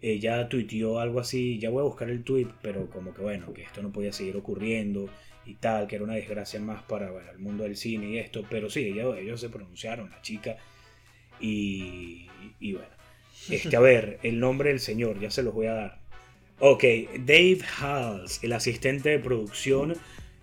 [0.00, 3.64] ella tuiteó algo así, ya voy a buscar el tweet, pero como que bueno, que
[3.64, 5.10] esto no podía seguir ocurriendo
[5.44, 8.70] y tal, que era una desgracia más para el mundo del cine y esto, pero
[8.70, 10.58] sí, ellos, se pronunciaron, la chica,
[11.40, 12.28] y,
[12.60, 12.88] y bueno.
[13.50, 15.98] Este, a ver, el nombre del señor, ya se los voy a dar.
[16.60, 16.84] Ok,
[17.18, 19.94] Dave Hals, el asistente de producción,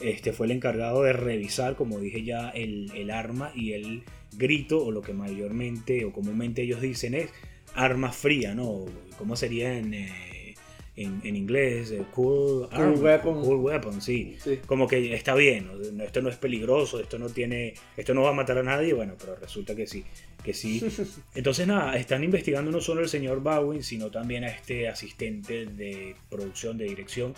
[0.04, 4.04] este, fue el encargado de revisar, como dije ya, el, el arma y el
[4.38, 7.30] grito, o lo que mayormente o comúnmente ellos dicen es
[7.76, 8.86] arma fría, ¿no?
[9.18, 10.56] ¿Cómo sería en, eh,
[10.96, 11.92] en, inglés?
[11.92, 13.42] Eh, cool, weapon.
[13.42, 14.38] Cool weapon, sí.
[14.66, 15.70] Como que está bien,
[16.02, 19.16] esto no es peligroso, esto no tiene, esto no va a matar a nadie, bueno,
[19.20, 20.04] pero resulta que sí,
[20.44, 20.84] que sí.
[21.36, 26.16] Entonces nada, están investigando no solo al señor Bowen, sino también a este asistente de
[26.30, 27.34] producción, de dirección,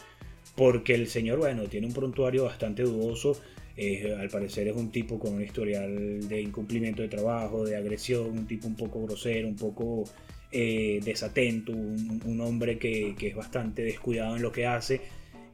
[0.56, 3.38] porque el señor, bueno, tiene un prontuario bastante dudoso
[3.78, 8.48] al parecer es un tipo con un historial de incumplimiento de trabajo, de agresión, un
[8.48, 10.06] tipo un poco grosero, un poco
[10.52, 15.02] eh, desatento, un, hombre que, es bastante descuidado en lo que hace.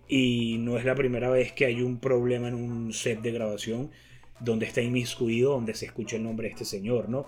[0.07, 3.89] Y no es la primera vez que hay un problema en un set de grabación
[4.39, 7.27] donde está inmiscuido, donde se escucha el nombre de este señor, ¿no?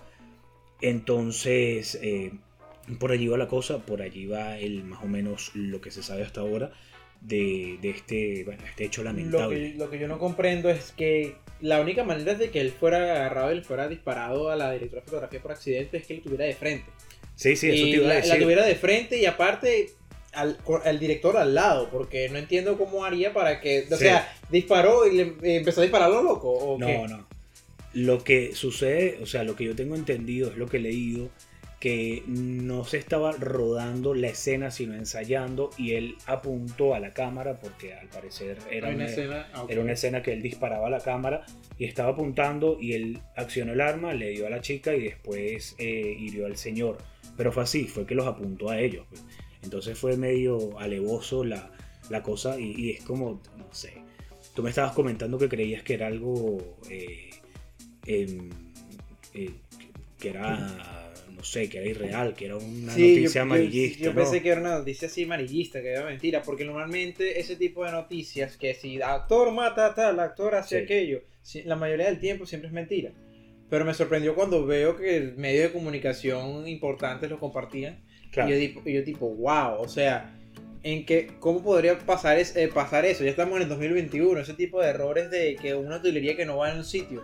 [0.81, 2.33] Entonces, eh,
[2.99, 6.03] por allí va la cosa, por allí va el más o menos lo que se
[6.03, 6.73] sabe hasta ahora
[7.23, 9.73] de, este, bueno, este hecho lamentable.
[9.75, 13.51] Lo que, yo no comprendo es que la única manera de que él fuera agarrado
[13.51, 16.45] y le fuera disparado a la directora de fotografía por accidente es que él tuviera
[16.45, 16.85] de frente.
[17.35, 18.33] Sí, sí, eso te iba a decir.
[18.33, 19.91] La, tuviera de frente y aparte
[20.33, 25.15] al, director al lado, porque no entiendo cómo haría para que, o sea, disparó y
[25.15, 26.51] le empezó a disparar lo loco.
[26.51, 27.27] ¿o no, no.
[27.93, 31.29] Lo que sucede, o sea, lo que yo tengo entendido es lo que he leído
[31.83, 37.59] que no se estaba rodando la escena sino ensayando y él apuntó a la cámara
[37.59, 41.01] porque al parecer era, una, escena, ah, era una escena que él disparaba a la
[41.01, 41.45] cámara
[41.77, 45.75] y estaba apuntando y él accionó el arma, le dio a la chica y después
[45.77, 46.99] eh, hirió al señor.
[47.35, 49.05] Pero fue así, fue que los apuntó a ellos.
[49.09, 49.21] Pues.
[49.61, 51.69] Entonces fue medio alevoso la,
[52.09, 53.95] la cosa y, es como, no sé,
[54.55, 57.29] tú me estabas comentando que creías que era algo eh,
[58.05, 58.49] em,
[59.33, 59.51] eh,
[60.17, 61.02] que era
[61.43, 64.05] no sé, que era irreal, que era una noticia amarillista.
[64.05, 67.83] Yo, pensé que era una noticia así amarillista, que era mentira, porque normalmente ese tipo
[67.83, 71.21] de noticias, que si actor mata a tal, actor hace aquello,
[71.65, 73.11] la mayoría del tiempo siempre es mentira.
[73.69, 78.01] Pero me sorprendió cuando veo que medios de comunicación importantes lo compartían.
[78.47, 80.39] Y, yo, tipo, wow, o sea,
[80.81, 83.25] en que, ¿cómo podría pasar, es, eh, pasar eso?
[83.25, 86.55] Ya estamos en el 2021, ese tipo de errores de que una utilería que no
[86.55, 87.21] va en un sitio.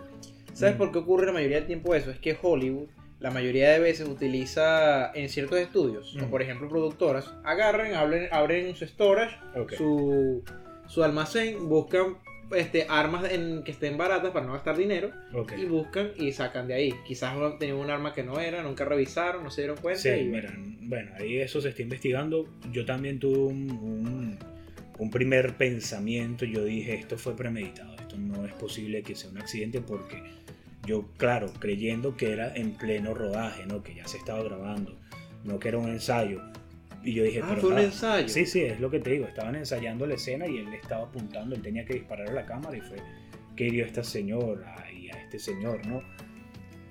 [0.52, 0.78] ¿Sabes mm.
[0.78, 2.10] por qué ocurre la mayoría del tiempo eso?
[2.10, 7.94] Es que Hollywood la mayoría de veces utiliza en ciertos estudios, por ejemplo productoras, agarren,
[7.94, 9.36] abren, abren su storage,
[9.76, 10.42] su,
[10.86, 12.16] su almacén, buscan
[12.56, 15.12] este, armas en, que estén baratas para no gastar dinero
[15.56, 16.94] y buscan y sacan de ahí.
[17.06, 20.00] Quizás tenían un arma que no era, nunca revisaron, no se dieron cuenta.
[20.00, 22.48] Sí, y mira, bueno, ahí eso se está investigando.
[22.72, 24.38] Yo también tuve un, un-
[24.98, 26.44] un primer pensamiento.
[26.44, 27.94] Yo dije, esto fue premeditado.
[27.96, 30.20] Esto no es posible que sea un accidente porque
[30.86, 33.82] yo, claro, creyendo que era en pleno rodaje, ¿no?
[33.82, 34.98] Que ya se estaba grabando,
[35.44, 36.40] no que era un ensayo.
[37.02, 38.28] Y yo dije, Ah, pero fue un ensayo.
[38.28, 39.26] Sí, sí, es lo que te digo.
[39.26, 42.76] Estaban ensayando la escena y él estaba apuntando, él tenía que disparar a la cámara
[42.76, 42.96] y fue
[43.56, 46.02] que hirió a esta señora y a este señor, ¿no?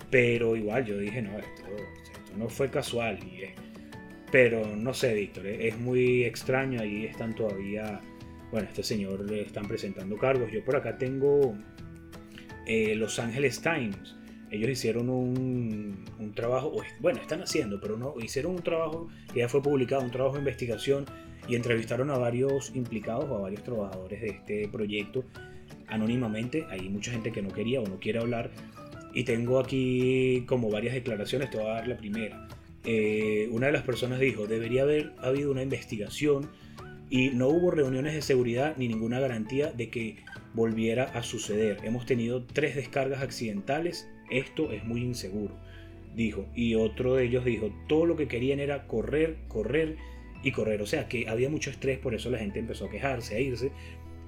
[0.09, 1.63] Pero igual yo dije, no, esto,
[2.03, 3.19] esto no fue casual.
[3.23, 3.51] Y es-
[4.31, 6.81] pero no sé, Víctor, eh, es muy extraño.
[6.81, 7.99] Ahí están todavía,
[8.51, 10.51] bueno, este señor le están presentando cargos.
[10.51, 11.55] Yo por acá tengo
[12.65, 14.15] eh, Los Angeles Times.
[14.51, 19.61] Ellos hicieron un, trabajo, bueno, están haciendo, pero no, hicieron un trabajo que ya fue
[19.61, 21.05] publicado, un trabajo de investigación
[21.47, 25.23] y entrevistaron a varios implicados o a varios trabajadores de este proyecto
[25.87, 26.65] anónimamente.
[26.69, 28.51] Hay mucha gente que no quería o no quiere hablar.
[29.13, 32.47] Y tengo aquí como varias declaraciones, te voy a dar la primera.
[32.85, 36.49] Eh, una de las personas dijo, debería haber habido una investigación
[37.09, 40.17] y no hubo reuniones de seguridad ni ninguna garantía de que
[40.53, 41.77] volviera a suceder.
[41.83, 45.55] Hemos tenido tres descargas accidentales, esto es muy inseguro,
[46.15, 46.47] dijo.
[46.55, 49.97] Y otro de ellos dijo, todo lo que querían era correr, correr
[50.43, 50.81] y correr.
[50.81, 53.71] O sea que había mucho estrés, por eso la gente empezó a quejarse, a irse.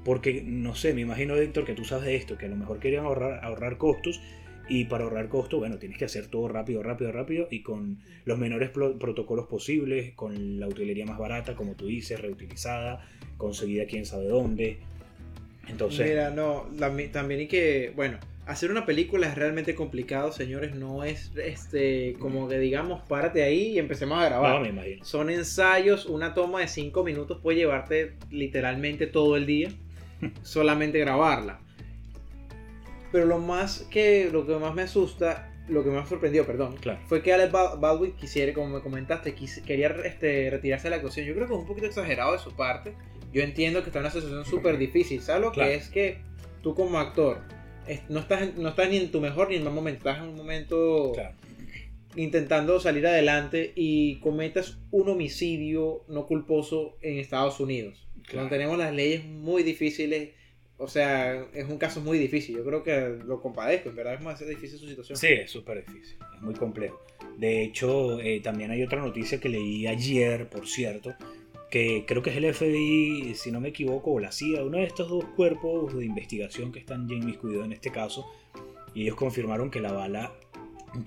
[0.04, 2.80] Porque, no sé, me imagino, Héctor, que tú sabes de esto, que a lo mejor
[2.80, 4.20] querían ahorrar, ahorrar costos
[4.68, 8.40] y para ahorrar costos, bueno, tienes que hacer todo rápido, rápido, rápido y con los
[8.40, 13.08] menores pro- protocolos posibles, con la utilería más barata, como tú dices, reutilizada,
[13.38, 14.80] conseguida quién sabe dónde.
[15.67, 20.76] Entonces, Mira, no, la- también y que, bueno, hacer una película es realmente complicado, señores,
[20.76, 24.56] no es este como que digamos, párate ahí y empecemos a grabar.
[24.56, 25.06] no, me imagino.
[25.06, 29.69] Son ensayos, una toma de 5 minutos puede llevarte literalmente todo el día
[30.43, 31.60] solamente grabarla.
[33.12, 37.00] Pero lo más que lo que más me asusta, lo que me sorprendió, perdón, Claro.
[37.08, 40.95] fue que Alec Bal- Baldwin quisiera, como me comentaste, quis- quería este, retirarse de la
[40.97, 41.26] actuación.
[41.28, 42.93] Yo creo que es un poquito exagerado de su parte.
[43.34, 45.22] Yo entiendo que está en una situación súper difícil.
[45.22, 45.70] ¿Sabes lo Claro.
[45.70, 46.17] que es que
[46.62, 47.39] tú como actor
[48.10, 50.36] no estás, no estás ni en tu mejor ni en mal momento, estás en un
[50.36, 51.36] momento Claro.
[52.15, 58.08] intentando salir adelante y cometas un homicidio no culposo en Estados Unidos.
[58.24, 58.41] Claro.
[58.41, 60.32] Donde tenemos las leyes muy difíciles.
[60.78, 62.58] O sea, es un caso muy difícil.
[62.58, 63.89] Yo creo que lo compadezco.
[63.89, 65.15] En verdad es más difícil su situación.
[65.17, 67.00] Sí, es súper difícil, es muy complejo.
[67.38, 71.13] De hecho, eh, también hay otra noticia que leí ayer, por cierto,
[71.72, 74.84] que creo que es el FBI, si no me equivoco, o la CIA, uno de
[74.84, 78.26] estos dos cuerpos de investigación que están ya inmiscuidos en este caso,
[78.94, 80.34] y ellos confirmaron que la bala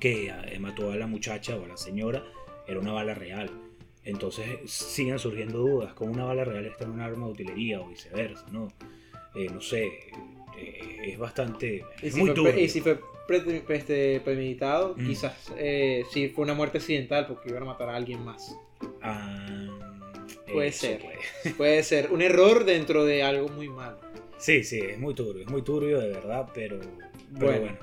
[0.00, 2.24] que eh, mató a la muchacha o a la señora
[2.66, 3.50] era una bala real.
[4.04, 7.88] Entonces siguen surgiendo dudas, como una bala real está en un arma de utilería o
[7.88, 8.68] viceversa, ¿no?
[9.34, 9.84] Eh, no sé,
[10.58, 11.84] eh, es bastante...
[12.02, 12.64] Es si, muy fue, turbio.
[12.64, 12.98] y si fue
[13.68, 15.06] este, premeditado, Mm.
[15.06, 18.56] quizás eh, sí fue una muerte accidental porque iban a matar a alguien más.
[19.02, 19.93] Ah,
[20.52, 21.00] Puede eso ser.
[21.00, 21.54] puede.
[21.56, 23.98] Puede ser un error dentro de algo muy malo.
[24.38, 27.60] Sí, sí, es muy turbio, es muy turbio de verdad, pero pero Bueno.
[27.60, 27.78] bueno.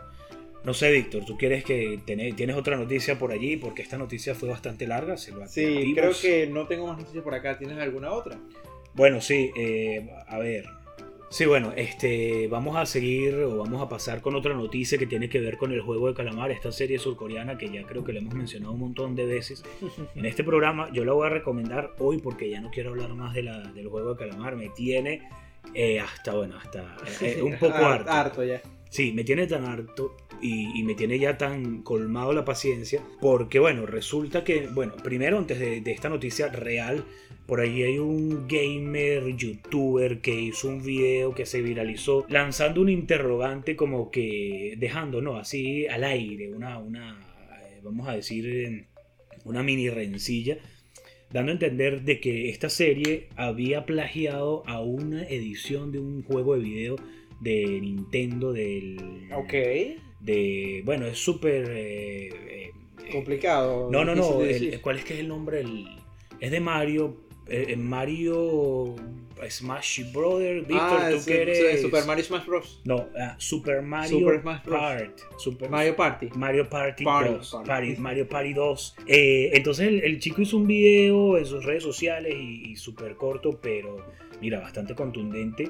[0.63, 3.57] No sé, Víctor, ¿tú quieres que tené- tienes otra noticia por allí?
[3.57, 7.23] Porque esta noticia fue bastante larga, se lo Sí, creo que no tengo más noticias
[7.23, 7.57] por acá.
[7.57, 8.37] ¿Tienes alguna otra?
[8.93, 10.65] Bueno, sí, eh, a ver.
[11.31, 15.29] Sí, bueno, este, vamos a seguir o vamos a pasar con otra noticia que tiene
[15.29, 18.19] que ver con el juego de calamar, esta serie surcoreana que ya creo que le
[18.19, 19.63] hemos mencionado un montón de veces.
[20.15, 23.33] En este programa yo la voy a recomendar hoy porque ya no quiero hablar más
[23.33, 25.21] de la, del juego de calamar, me tiene
[25.73, 28.11] eh, hasta, bueno, hasta eh, un poco Har- harto.
[28.11, 28.61] harto ya.
[28.89, 33.57] Sí, me tiene tan harto y, y me tiene ya tan colmado la paciencia porque,
[33.59, 37.05] bueno, resulta que, bueno, primero antes de, de esta noticia real,
[37.45, 42.89] por ahí hay un gamer, youtuber que hizo un video que se viralizó lanzando un
[42.89, 45.35] interrogante como que dejando, ¿no?
[45.37, 47.19] Así al aire, una, una
[47.69, 48.87] eh, vamos a decir,
[49.43, 50.57] una mini rencilla
[51.31, 56.55] dando a entender de que esta serie había plagiado a una edición de un juego
[56.55, 56.95] de video
[57.39, 58.97] de Nintendo del
[59.33, 59.53] Ok.
[60.19, 62.71] de bueno es súper eh, eh,
[63.11, 63.89] Complicado.
[63.91, 65.87] no no no el- cuál es que es el nombre El-
[66.41, 67.17] es de Mario
[67.51, 68.95] eh, Mario
[69.49, 72.81] Smash Brother Víctor ah, tú es- que es- eres Super Mario Smash Bros.
[72.85, 74.79] no ah, Super Mario Super Smash Bros.
[74.79, 76.29] Kart Super Mario Party.
[76.35, 77.67] Mario Party, Party, 2, Party.
[77.67, 78.95] Party- Mario Party 2.
[79.07, 83.15] Eh, entonces el, el chico hizo un video en sus redes sociales y, y súper
[83.15, 83.97] corto, pero
[84.41, 85.69] mira, bastante contundente,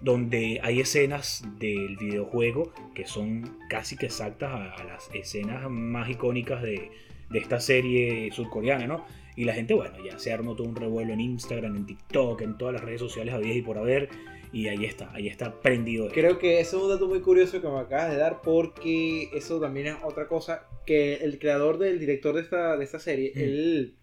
[0.00, 6.08] donde hay escenas del videojuego que son casi que exactas a, a las escenas más
[6.08, 6.90] icónicas de,
[7.28, 9.04] de esta serie surcoreana, ¿no?
[9.40, 12.58] Y la gente, bueno, ya se armó todo un revuelo en Instagram, en TikTok, en
[12.58, 14.10] todas las redes sociales había y por haber.
[14.52, 16.04] Y ahí está, ahí está prendido.
[16.08, 16.14] esto.
[16.14, 19.58] Creo que eso es un dato muy curioso que me acabas de dar porque eso
[19.58, 23.38] también es otra cosa que el creador del director de esta, de esta serie, Mm.
[23.38, 23.94] él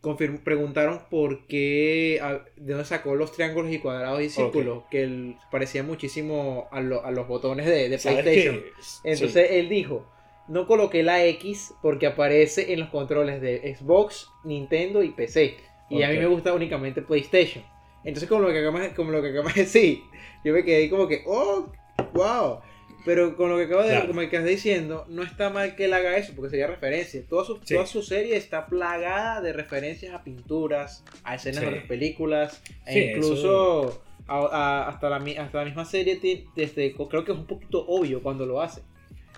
[0.00, 5.02] confirmó, preguntaron por qué, a- de dónde sacó los triángulos y cuadrados y círculos, que
[5.04, 8.60] él parecía muchísimo a, lo- a los botones de, de ¿Sabes PlayStation.
[9.04, 10.10] Entonces él dijo,
[10.48, 15.56] no coloqué la X porque aparece en los controles de Xbox, Nintendo y PC.
[15.90, 17.64] Y a mí me gusta únicamente PlayStation.
[18.04, 20.00] Entonces como lo que acabas, como lo que acabas de decir,
[20.44, 21.70] yo me quedé como que, oh,
[22.14, 22.60] wow.
[23.06, 24.06] Pero con lo que acabas de, Claro.
[24.08, 27.22] como que estás diciendo, no está mal que él haga eso, porque sería referencia.
[27.28, 27.74] Toda su, Sí.
[27.74, 31.66] toda su serie está plagada de referencias a pinturas, a escenas Sí.
[31.66, 36.18] de las películas, e incluso a- a- hasta, la, hasta la misma serie,
[36.56, 38.80] desde, creo que es un poquito obvio cuando lo hace.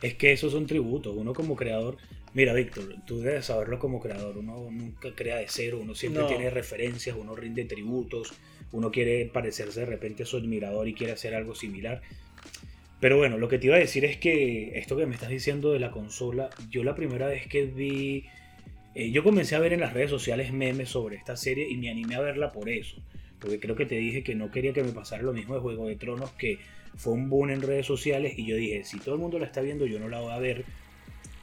[0.02, 1.16] Es que esos son tributos.
[1.16, 1.96] Uno como creador.
[2.34, 4.36] Mira, Víctor, tú debes saberlo como creador.
[4.36, 5.78] Uno nunca crea de cero.
[5.82, 6.28] Uno siempre No.
[6.28, 7.16] tiene referencias.
[7.18, 8.34] Uno rinde tributos.
[8.72, 12.02] Uno quiere parecerse de repente a su admirador y quiere hacer algo similar.
[13.00, 15.72] Pero bueno, lo que te iba a decir es que esto que me estás diciendo
[15.72, 18.24] de la consola, yo la primera vez que vi,
[18.94, 21.90] eh, yo comencé a ver en las redes sociales memes sobre esta serie y me
[21.90, 22.96] animé a verla por eso.
[23.38, 25.86] Porque creo que te dije que no quería que me pasara lo mismo de Juego
[25.86, 26.58] de Tronos, que
[26.96, 29.60] fue un boom en redes sociales y yo dije, si todo el mundo la está
[29.60, 30.64] viendo, yo no la voy a ver.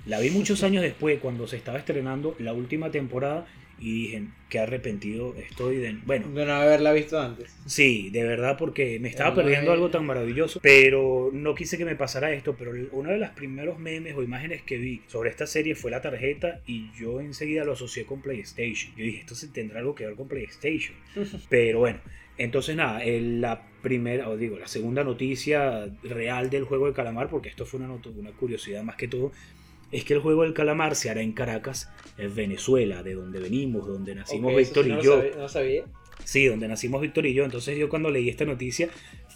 [0.06, 3.46] La vi muchos años después, cuando se estaba estrenando la última temporada
[3.80, 5.98] y dije, qué arrepentido estoy de...
[6.06, 7.54] Bueno, De no haberla visto antes.
[7.66, 11.96] Sí, de verdad, porque me estaba perdiendo algo tan maravilloso, pero no quise que me
[11.96, 15.76] pasara esto, pero uno de los primeros memes o imágenes que vi sobre esta serie
[15.76, 18.96] fue la tarjeta y yo enseguida lo asocié con PlayStation.
[18.96, 20.96] Yo dije, esto se tendrá algo que ver con PlayStation.
[21.50, 22.00] Pero bueno,
[22.38, 27.30] entonces nada, el- la primera, o digo, la segunda noticia real del juego de calamar,
[27.30, 29.32] porque esto fue una, una curiosidad más que todo,
[29.92, 33.86] es que el juego del calamar se hará en Caracas, en Venezuela, de donde venimos,
[33.88, 35.18] donde nacimos Ok, eso Víctor sí y no yo.
[35.20, 35.86] sabía- no sabía.
[36.24, 37.44] Sí, donde nacimos Víctor y yo.
[37.44, 38.90] Entonces yo cuando leí esta noticia,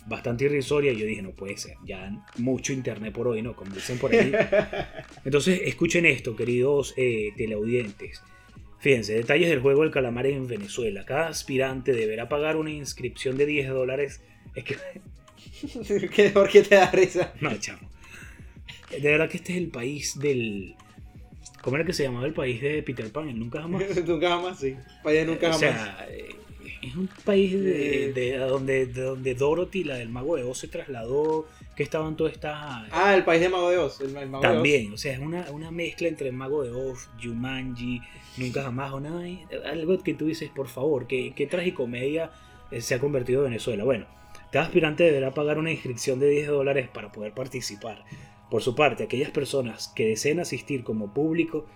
[0.08, 3.56] bastante irrisoria, yo dije, no puede ser, ya mucho internet por hoy, ¿no?
[3.56, 4.32] Como dicen por ahí.
[5.26, 8.22] Entonces escuchen esto, queridos eh, teleaudientes.
[8.80, 11.04] Fíjense, detalles del juego del calamar en Venezuela.
[11.06, 14.22] Cada aspirante deberá pagar una inscripción de 10 dólares.
[14.56, 14.78] Es que,
[16.14, 17.34] ¿Qué- ¿Por qué te da risa?
[17.42, 17.90] no, chamo.
[18.92, 20.76] De verdad que este es el país del...
[21.62, 23.28] ¿Cómo era que se llamaba el país de Peter Pan?
[23.28, 23.84] El nunca jamás.
[24.08, 24.76] nunca jamás, sí.
[25.04, 25.60] Vaya nunca O jamás.
[25.60, 26.30] sea, eh,
[26.84, 28.14] es un país de, Eh.
[28.14, 31.48] de- a donde, de donde Dorothy, la del mago de Oz, se trasladó,
[31.78, 32.56] que estaban todas estas...
[32.92, 34.02] ah, el país de Mago de Oz.
[34.02, 34.54] El, el Mago de Oz.
[34.56, 38.02] también, o sea, es una, una mezcla entre el mago de Oz, Jumanji,
[38.38, 39.24] Nunca Jamás o nada,
[39.64, 42.32] algo que tú dices, por favor, ¿qué, qué tragicomedia
[42.72, 43.84] eh, se ha convertido Venezuela?
[43.84, 44.08] Bueno,
[44.52, 48.04] cada aspirante deberá pagar una inscripción de 10 dólares para poder participar.
[48.50, 51.68] Por su parte, aquellas personas que deseen asistir como público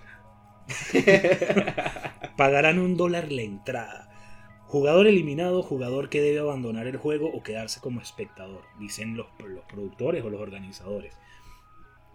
[2.37, 4.10] pagarán un dólar la entrada.
[4.71, 9.65] Jugador eliminado, jugador que debe abandonar el juego o quedarse como espectador, dicen los, los
[9.65, 11.13] productores o los organizadores.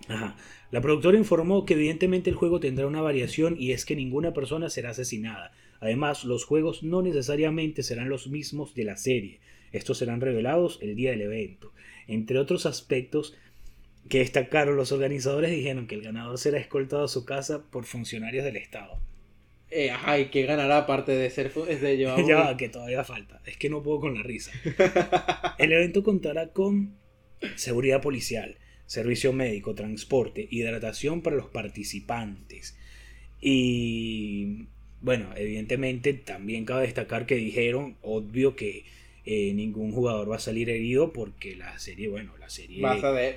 [0.08, 0.38] Ajá.
[0.70, 4.70] La productora informó que evidentemente el juego tendrá una variación y es que ninguna persona
[4.70, 5.52] será asesinada.
[5.80, 9.40] Además, los juegos no necesariamente serán los mismos de la serie.
[9.72, 11.74] Estos serán revelados el día del evento.
[12.06, 13.36] Entre otros aspectos
[14.08, 18.46] que destacaron los organizadores dijeron que el ganador será escoltado a su casa por funcionarios
[18.46, 18.98] del Estado.
[19.70, 21.98] Eh, ajá, ¿y qué ganará aparte de ser de
[22.28, 23.40] ya va, que todavía falta.
[23.46, 24.52] Es que no puedo con la risa.
[25.58, 26.96] El evento contará con
[27.56, 28.56] seguridad policial,
[28.86, 32.76] servicio médico, transporte, hidratación para los participantes.
[33.40, 34.68] Y
[35.00, 38.84] bueno, evidentemente también cabe destacar que dijeron, obvio que
[39.26, 42.80] eh, ningún jugador va a salir herido porque la serie, bueno, la serie...
[42.80, 43.36] Basa de-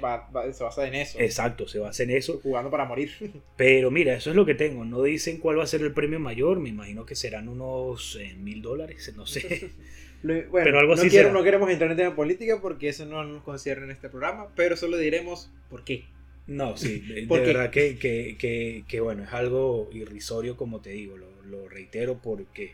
[0.54, 1.20] se basa en eso.
[1.20, 2.40] Exacto, se basa en eso.
[2.44, 3.12] Jugando para morir.
[3.58, 4.86] Pero mira, eso es lo que tengo.
[4.86, 6.60] No dicen cuál va a ser el premio mayor.
[6.60, 9.72] Me imagino que serán unos eh, mil dólares, no sé.
[10.22, 11.38] Lo- Bueno, Pero algo no, así quiero- será.
[11.40, 14.78] no queremos entrar en tema política porque eso no nos concierne en este programa, pero
[14.78, 16.06] solo diremos por qué.
[16.46, 21.28] No, sí, de, que, que, que, que, bueno, es algo irrisorio como te digo, lo,
[21.46, 22.74] lo reitero porque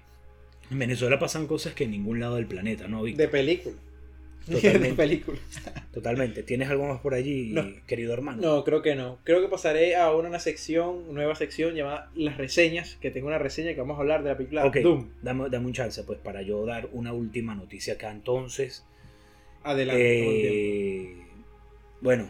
[0.71, 3.25] en Venezuela pasan cosas que en ningún lado del planeta, ¿no, Víctor?
[3.25, 3.75] De película.
[4.45, 4.87] Totalmente.
[4.89, 5.37] de película.
[5.91, 6.43] Totalmente.
[6.43, 7.65] ¿Tienes algo más por allí, No.
[7.87, 8.41] querido hermano?
[8.43, 9.17] No, creo que no.
[9.23, 13.73] Creo que pasaré a una sección, nueva sección llamada Las Reseñas, que tengo una reseña
[13.73, 15.07] que vamos a hablar de la película Ok, Doom.
[15.23, 18.85] dame, dame un chance pues para yo dar una última noticia acá entonces.
[19.63, 21.01] Adelante.
[21.09, 21.15] Eh,
[22.01, 22.29] bueno,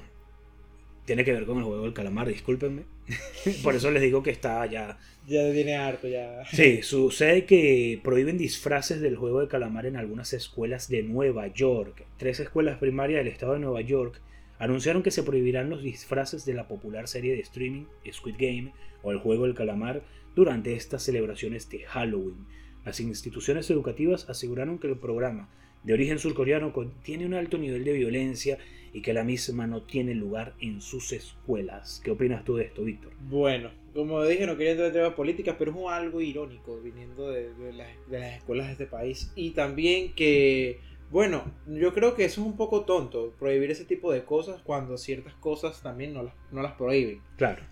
[1.04, 2.84] tiene que ver con el juego del calamar, discúlpenme.
[3.64, 6.44] Por eso les digo que está ya Ya tiene harto, ya.
[6.52, 12.06] Sí, sucede que prohíben disfraces del juego de calamar en algunas escuelas de Nueva York.
[12.18, 14.22] Tres escuelas primarias del estado de Nueva York
[14.60, 19.12] anunciaron que se prohibirán los disfraces de la popular serie de streaming Squid Game o
[19.12, 20.04] el juego del calamar
[20.36, 22.46] durante estas celebraciones de Halloween.
[22.86, 25.50] Las instituciones educativas aseguraron que el programa
[25.84, 28.60] de origen surcoreano contiene un alto nivel de violencia
[28.94, 32.02] y que la misma no tiene lugar en sus escuelas.
[32.04, 33.12] ¿Qué opinas tú de esto, Víctor?
[33.30, 37.54] Bueno, como dije, no quería entrar en temas políticas, pero es algo irónico viniendo de,
[37.74, 39.32] las, de las escuelas de este país.
[39.36, 44.12] Y también que, bueno, yo creo que eso es un poco tonto, prohibir ese tipo
[44.12, 47.22] de cosas cuando ciertas cosas también no las, no las prohíben.
[47.38, 47.64] Claro.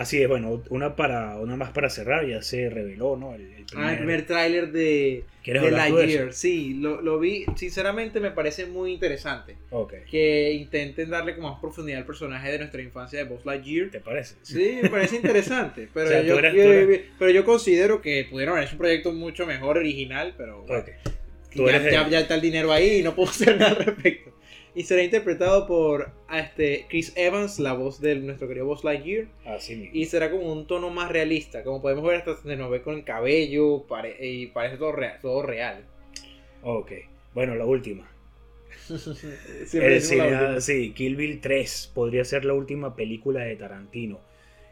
[0.00, 3.34] Así es, bueno, una para una más para cerrar, ya se reveló, ¿no?
[3.34, 6.32] El, primer, ah, el primer tráiler de, de Lightyear.
[6.32, 9.58] Sí, lo, lo, vi, sinceramente me parece muy interesante.
[9.68, 10.04] Okay.
[10.10, 13.90] Que intenten darle como más profundidad al personaje de nuestra infancia de Buzz Lightyear.
[13.90, 14.36] ¿Te parece?
[14.40, 15.86] Sí, me parece interesante.
[15.92, 16.36] Pero, yo,
[17.18, 20.64] pero yo considero que pudieron haber hecho un proyecto mucho mejor, original, pero
[21.52, 24.39] ya, ya, ya, está el dinero ahí y no puedo hacer nada al respecto
[24.74, 29.26] y será interpretado por este Chris Evans, la voz de nuestro querido Buzz Lightyear.
[29.44, 29.94] Así mismo.
[29.94, 32.94] Y será como un tono más realista, como podemos ver hasta se nos ve con
[32.94, 33.84] el cabello
[34.20, 35.84] y parece todo real, todo real.
[36.62, 36.92] Ok,
[37.34, 38.10] bueno, la última.
[39.72, 44.20] el sí, Kill Bill 3 podría ser la última película de Tarantino.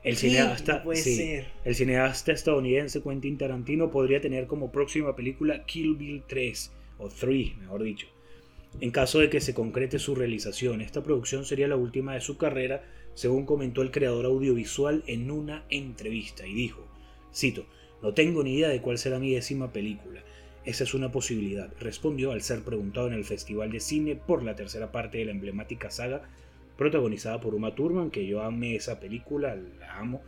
[0.05, 6.23] El cineasta, sí, el cineasta estadounidense Quentin Tarantino podría tener como próxima película Kill Bill
[6.27, 8.07] 3 o 3, mejor dicho
[8.81, 12.37] en caso de que se concrete su realización, esta producción sería la última de su
[12.37, 16.87] carrera, según comentó el creador audiovisual en una entrevista, y dijo,
[17.35, 17.67] cito,
[18.03, 20.23] no tengo ni idea de cuál será mi décima película.
[20.65, 24.55] Esa es una posibilidad, respondió al ser preguntado en el Festival de Cine por la
[24.55, 26.29] tercera parte de la emblemática saga
[26.79, 30.23] protagonizada por Uma Thurman, que yo amé esa película, la amo.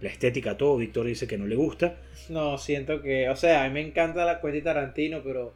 [0.00, 1.98] La estética, todo, Víctor dice que no le gusta.
[2.30, 5.52] No, siento que, o sea, a mí me encanta la cuenta Tarantino, pero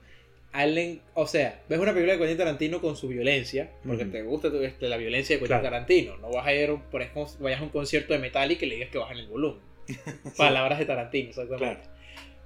[0.54, 4.52] Allen, o sea, ves una película de Quentin Tarantino con su violencia, porque te gusta
[4.62, 6.16] este, la violencia de Quentin Tarantino.
[6.18, 8.76] No vas a ir, por ejemplo, vayas a un concierto de metal y que le
[8.76, 9.60] digas que bajan el volumen.
[10.36, 11.88] Palabras de Tarantino, exactamente.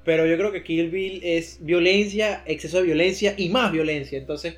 [0.05, 4.17] Pero yo creo que Kill Bill es violencia, exceso de violencia y más violencia.
[4.17, 4.57] Entonces,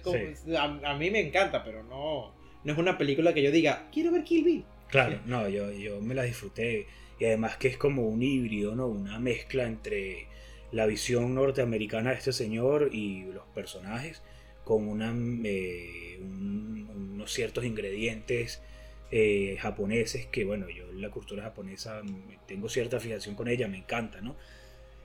[0.57, 2.33] a, mí me encanta, pero no,
[2.63, 4.65] no es una película que yo diga, quiero ver Kill Bill.
[4.91, 6.87] Claro, no, yo, yo me la disfruté.
[7.19, 8.87] Y además que es como un híbrido, ¿no?
[8.87, 10.29] Una mezcla entre
[10.73, 14.23] la visión norteamericana de este señor y los personajes
[14.64, 15.12] con una,
[15.45, 18.62] eh, unos ciertos ingredientes
[19.11, 22.03] eh, japoneses que, bueno, yo la cultura japonesa
[22.47, 24.37] tengo cierta fijación con ella, me encanta, ¿no?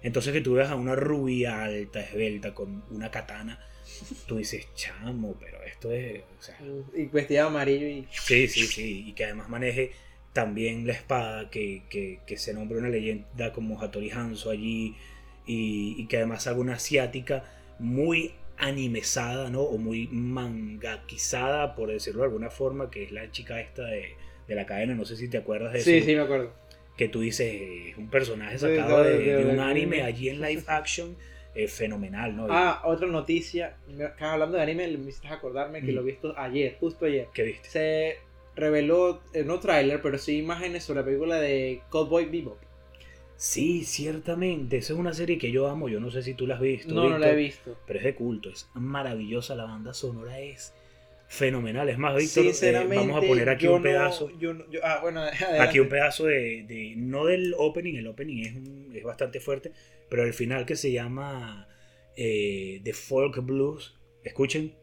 [0.04, 3.60] Entonces que tú veas a una rubia alta, esbelta, con una katana,
[4.28, 6.22] tú dices, chamo, pero esto es...
[6.38, 6.60] O sea,
[6.96, 8.08] y vestida amarillo y...
[8.12, 9.94] Sí, sí, sí, y que además maneje
[10.34, 14.96] también la espada, que, que, que se nombre una leyenda como Hattori Hanzo allí,
[15.46, 17.44] y, que además haga una asiática
[17.80, 19.62] muy animesada, ¿no?
[19.62, 24.16] O muy mangaquizada, por decirlo de alguna forma, que es la chica esta de,
[24.48, 25.90] la cadena, no sé si te acuerdas de eso.
[25.90, 26.54] Sí, sí, me acuerdo.
[26.98, 27.54] Que tú dices,
[27.90, 31.16] es un personaje sacado de, un anime allí en live action,
[31.54, 32.48] es fenomenal, ¿no?
[32.50, 33.78] Ah, otra noticia,
[34.20, 37.28] hablando de anime, me hiciste acordarme que lo he visto ayer, justo ayer.
[37.34, 37.70] ¿Qué viste?
[37.70, 38.18] Se
[38.56, 42.65] reveló, eh, no tráiler, pero sí imágenes sobre la película de Cowboy Bebop.
[43.38, 44.78] Sí, ciertamente.
[44.78, 45.90] Esa es una serie que yo amo.
[45.90, 46.94] Yo no sé si tú la has visto.
[46.94, 47.78] No, no la he visto.
[47.86, 48.50] Pero es de culto.
[48.50, 49.56] Es maravillosa.
[49.56, 50.74] La banda sonora es
[51.28, 51.90] fenomenal.
[51.90, 54.30] Es más, Víctor, eh, vamos a poner aquí un pedazo.
[54.84, 55.24] ah, bueno,
[55.60, 57.96] aquí un pedazo de, No del opening.
[57.96, 59.72] El opening es, es bastante fuerte.
[60.10, 61.68] Pero el final que se llama
[62.16, 63.96] eh, The Folk Blues.
[64.24, 64.74] Escuchen.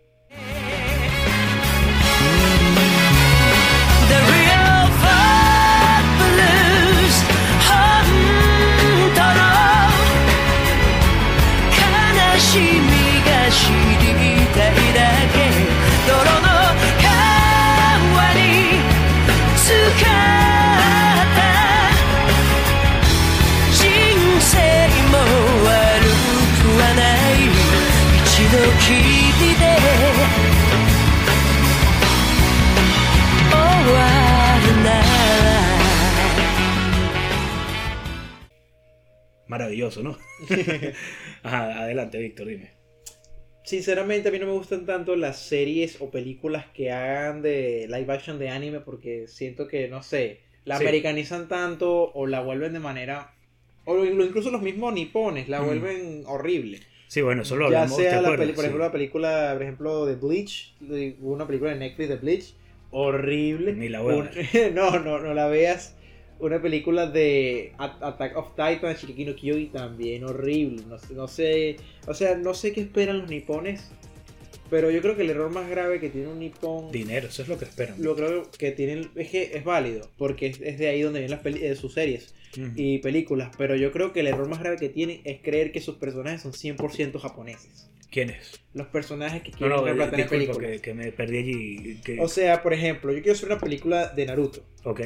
[39.52, 40.16] Maravilloso, ¿no?
[41.42, 42.70] adelante, Víctor, dime.
[43.64, 48.10] Sinceramente, a mí no me gustan tanto las series o películas que hagan de live
[48.10, 52.78] action de anime porque siento que, no sé, la americanizan tanto o la vuelven de
[52.78, 53.34] manera.
[53.84, 56.80] O incluso los mismos nipones la vuelven horrible.
[57.08, 60.74] Sí, bueno, eso lo Ya sea, la por ejemplo, la película, por ejemplo, de Bleach,
[61.20, 62.54] una película de Netflix de Bleach,
[62.90, 63.74] horrible.
[63.74, 64.00] Ni la
[64.72, 65.94] no, no, no la veas.
[66.42, 70.82] Una película de Attack of Titan, Shiriki no también horrible.
[70.88, 71.76] No, no sé,
[72.06, 73.90] o sea, no sé qué esperan los nipones.
[74.68, 76.90] Pero yo creo que el error más grave que tiene un nipón...
[76.90, 78.02] Dinero, eso es lo que esperan.
[78.02, 79.10] Lo creo que tienen...
[79.16, 82.34] Es que es válido, porque es, de ahí donde vienen las peli, de sus series
[82.74, 85.80] y películas, pero yo creo que el error más grave que tienen es creer que
[85.80, 87.88] sus personajes son 100% japoneses.
[88.10, 88.60] ¿Quién es?
[88.74, 90.70] Los personajes que No, quieren no, eh, representar disculpa, películas.
[90.72, 92.00] que, que me perdí allí.
[92.02, 94.64] que- O sea, por ejemplo, yo quiero hacer una película de Naruto.
[94.84, 95.00] ok.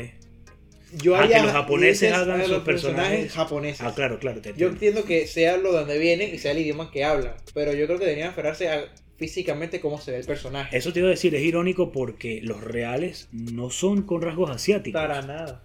[1.03, 3.33] Yo Ah, haría que los japoneses hagan sus los personajes.
[3.33, 3.81] japoneses.
[3.83, 4.41] Ah, claro, claro.
[4.41, 5.05] Te Yo entiendo.
[5.05, 7.99] que sea lo de donde vienen y sea el idioma que hablan, pero yo creo
[7.99, 8.85] que deberían aferrarse a
[9.19, 10.77] físicamente cómo se ve el personaje.
[10.77, 15.01] Eso te iba a decir, es irónico porque los reales no son con rasgos asiáticos.
[15.01, 15.63] Para nada.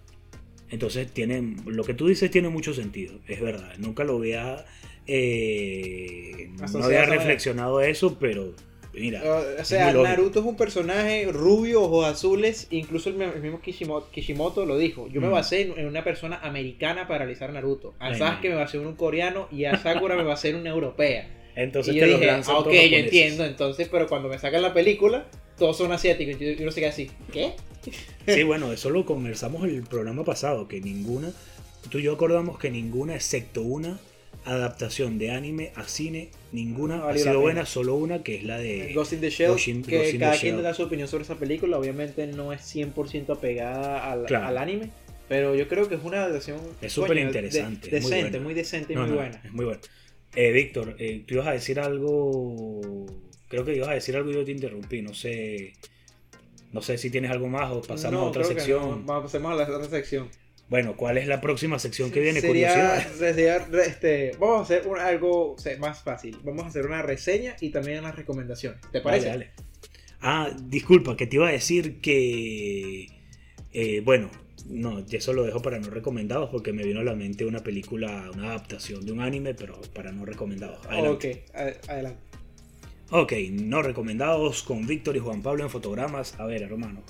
[0.70, 3.74] Entonces tienen, lo que tú dices tiene mucho sentido, es verdad.
[3.78, 4.64] Nunca lo había,
[5.06, 8.54] eh, no había reflexionado eso, pero
[8.92, 9.92] mira, O es sea.
[9.92, 12.66] Naruto es un personaje rubio, ojos azules.
[12.70, 15.08] Incluso el, mi- el mismo Kishimoto, Kishimoto lo dijo.
[15.08, 15.32] Yo me Mm.
[15.32, 17.94] basé en, en una persona americana para realizar Naruto.
[17.98, 18.56] A Sasuke no.
[18.56, 21.28] me basé en un coreano y a Sakura me basé en una europea.
[21.54, 23.44] entonces y te yo los dije, ah, ok, yo entiendo.
[23.44, 25.26] Entonces, pero cuando me sacan la película,
[25.58, 26.40] todos son asiáticos.
[26.40, 27.52] Y uno se queda así, ¿qué?
[28.26, 31.32] Sí, bueno, eso lo conversamos el programa pasado, que ninguna,
[31.90, 33.98] tú y yo acordamos que ninguna, excepto una
[34.44, 38.92] adaptación de anime a cine, ninguna ha sido buena, solo una que es la de...
[38.94, 40.52] Ghost in the Shell, Ghost in- que Ghost in the cada Shell.
[40.52, 41.78] quien da su opinión sobre esa película.
[41.78, 44.46] Obviamente no es 100% apegada al, Claro.
[44.46, 44.90] al anime.
[45.28, 48.44] Pero yo creo que es una adaptación Es súper de- interesante, muy decente, buena.
[48.44, 49.40] muy decente y No, muy no, buena.
[49.44, 49.80] Es muy bueno.
[50.34, 53.06] Eh, Víctor, eh, tú ibas a decir algo.
[53.48, 55.00] Creo que ibas a decir algo y yo te interrumpí.
[55.02, 55.72] No sé.
[56.72, 59.04] No sé si tienes algo más o pasamos No, a otra creo que sección.
[59.06, 60.28] pasemos a la otra sección.
[60.72, 62.40] Bueno, ¿cuál es la próxima sección que viene?
[62.40, 62.96] Sería,
[63.84, 66.38] este, vamos a hacer un- algo más fácil.
[66.44, 68.80] Vamos a hacer una reseña y también unas recomendaciones.
[68.90, 69.26] ¿Te parece?
[69.28, 69.90] Dale, dale.
[70.22, 73.06] Ah, disculpa, que te iba a decir que.
[73.74, 74.30] eh, bueno,
[74.66, 78.30] no, eso lo dejo para no recomendados porque me vino a la mente una película,
[78.32, 80.86] una adaptación de un anime, pero para no recomendados.
[80.86, 81.42] Adelante.
[81.50, 82.20] Ok, adelante.
[83.10, 86.34] Ok, no recomendados con Víctor y Juan Pablo en fotogramas.
[86.40, 87.02] A ver, hermano.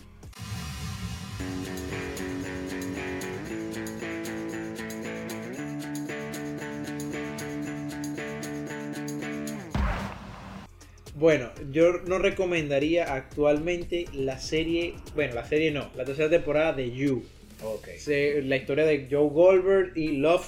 [11.22, 16.90] Bueno, yo no recomendaría actualmente la serie, bueno, la serie no, la tercera temporada de
[16.90, 17.22] You.
[17.62, 17.90] Ok.
[17.96, 20.44] Se- la historia de Joe Goldberg y Love,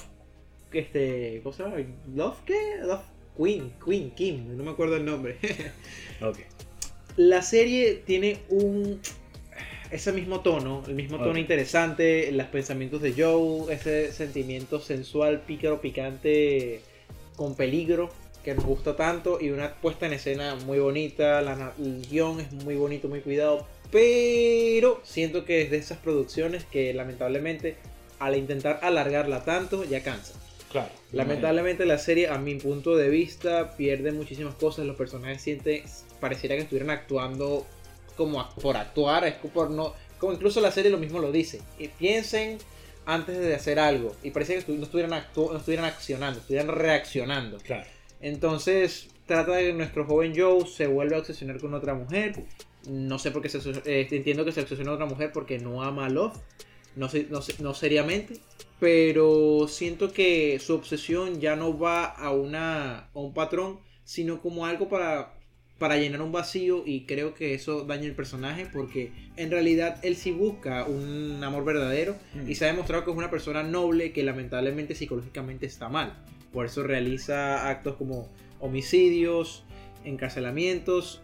[0.73, 1.77] este, ¿cómo se llama?
[2.13, 2.59] Love qué?
[2.83, 3.03] Love
[3.37, 5.37] Queen, Queen Kim, no me acuerdo el nombre.
[6.21, 6.39] Ok.
[7.15, 8.99] La serie tiene un
[9.91, 15.79] ese mismo tono, el mismo tono interesante, los pensamientos de Joe, ese sentimiento sensual, pícaro,
[15.79, 16.81] picante,
[17.37, 18.09] con peligro,
[18.45, 22.53] que nos gusta tanto, y una puesta en escena muy bonita, la, el guion es
[22.53, 27.75] muy bonito, muy cuidado, pero siento que es de esas producciones que lamentablemente
[28.19, 30.39] al intentar alargarla tanto ya cansa.
[30.71, 30.91] Claro.
[31.11, 34.85] Lamentablemente la serie, a mi punto de vista, pierde muchísimas cosas.
[34.85, 35.83] Los personajes sienten,
[36.19, 37.65] pareciera que estuvieran actuando
[38.15, 41.61] como por actuar, es por no, como incluso la serie lo mismo lo dice.
[41.79, 42.59] Y piensen
[43.05, 47.57] antes de hacer algo y parece que no estuvieran no estuvieran accionando, estuvieran reaccionando.
[47.59, 47.94] Claro.
[48.29, 52.33] Entonces trata de que nuestro joven Joe se vuelve a obsesionar con otra mujer.
[52.89, 55.83] No sé por qué se eh, entiendo que se obsesiona con otra mujer porque no
[55.83, 56.35] ama a Love,
[56.95, 58.39] no, sé- no, sé- no seriamente,
[58.79, 64.65] pero siento que su obsesión ya no va a, una, a un patrón, sino como
[64.65, 65.33] algo para,
[65.77, 70.15] para llenar un vacío y creo que eso daña el personaje porque en realidad él
[70.15, 72.49] sí busca un amor verdadero Mm.
[72.49, 76.17] y se ha demostrado que es una persona noble que lamentablemente psicológicamente está mal.
[76.55, 78.31] Por eso realiza actos como
[78.61, 79.65] homicidios,
[80.05, 81.21] encarcelamientos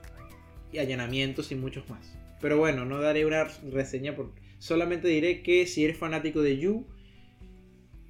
[0.74, 2.18] y allanamientos y muchos más.
[2.42, 4.34] Pero bueno, no daré una reseña por...
[4.60, 6.86] Solamente diré que si eres fanático de You,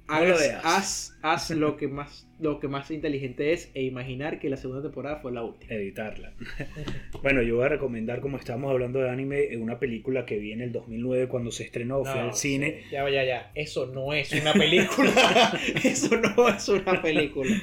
[0.08, 4.50] No hagas- haz, haz lo que más lo que más inteligente es e imaginar que
[4.50, 5.72] la segunda temporada fue la última.
[5.72, 6.32] Editarla.
[7.22, 10.60] bueno, yo voy a recomendar, como estamos hablando de anime, una película que vi en
[10.60, 12.82] el 2009 cuando se estrenó, fui al cine.
[12.90, 13.52] Ya, ya, ya.
[13.54, 15.12] Eso no es una película.
[15.84, 17.54] Eso no es una película.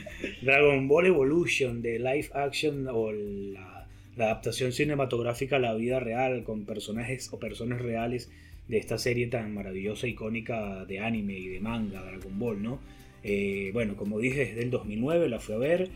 [0.41, 6.43] Dragon Ball Evolution de live action o la, la adaptación cinematográfica a la vida real
[6.43, 8.31] con personajes o personas reales
[8.69, 12.98] de esta serie tan maravillosa, icónica de anime y de manga, Dragon Ball, ¿no?
[13.23, 15.89] Eh, bueno, como dije, desde el 2009 la fui a ver,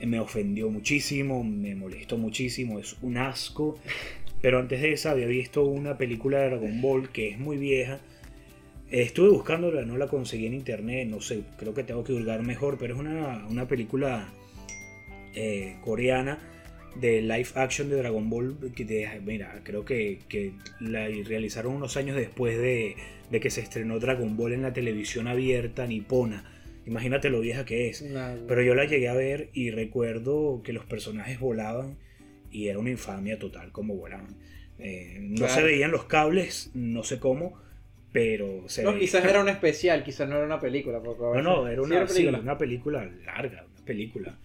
[0.00, 3.78] me ofendió muchísimo, me molestó muchísimo, es un asco,
[4.40, 8.00] pero antes de esa había visto una película de Dragon Ball que es muy vieja,
[8.90, 12.78] Estuve buscándola, no la conseguí en internet, no sé, creo que tengo que hurgar mejor,
[12.78, 14.32] pero es una, una película
[15.34, 16.38] eh, coreana
[16.94, 18.56] de live action de Dragon Ball.
[18.74, 22.96] Que mira, creo que, que la realizaron unos años después de,
[23.30, 26.44] de que se estrenó Dragon Ball en la televisión abierta nipona.
[26.86, 28.04] Imagínate lo vieja que es.
[28.46, 31.96] Pero yo la llegué a ver y recuerdo que los personajes volaban
[32.50, 34.36] y era una infamia total como volaban.
[34.78, 35.54] Eh, no Claro.
[35.54, 37.60] se veían los cables, no sé cómo,
[38.12, 41.00] pero se No, ve- quizás era un especial, quizás no era una película.
[41.04, 42.38] No, no, era una, sí, película.
[42.40, 44.38] una película larga, una película.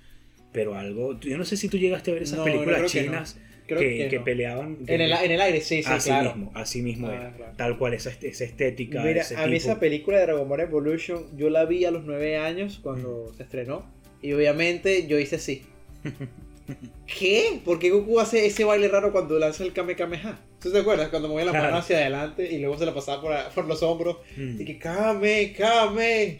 [0.51, 1.19] Pero algo.
[1.19, 3.41] Yo no sé si tú llegaste a ver esas No, películas no.
[3.67, 4.23] Creo que, que que no.
[4.25, 4.77] peleaban.
[4.87, 6.35] En el, en el aire, sí, sí, así claro.
[6.35, 7.31] mismo, así mismo Ah, era.
[7.35, 7.53] claro.
[7.55, 9.01] Tal cual, esa, esa estética.
[9.03, 9.71] Mira, ese a mí tipo.
[9.71, 13.37] esa película de Dragon Ball Evolution, yo la vi a los 9 años cuando Mm.
[13.37, 13.85] se estrenó.
[14.21, 15.63] Y obviamente yo hice así.
[17.05, 17.59] ¿Qué?
[17.65, 20.39] ¿Por qué Goku hace ese baile raro cuando lanza el Kame Kameha?
[20.61, 21.09] ¿Tú te acuerdas?
[21.09, 21.65] Cuando movía la Claro.
[21.67, 24.17] mano hacia adelante y luego se la pasaba por, por los hombros.
[24.37, 24.61] Mm.
[24.61, 26.23] Y que Kame, Kame.
[26.25, 26.39] Eh,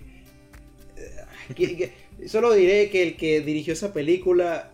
[1.56, 4.72] que- que- Solo diré que el que dirigió esa película,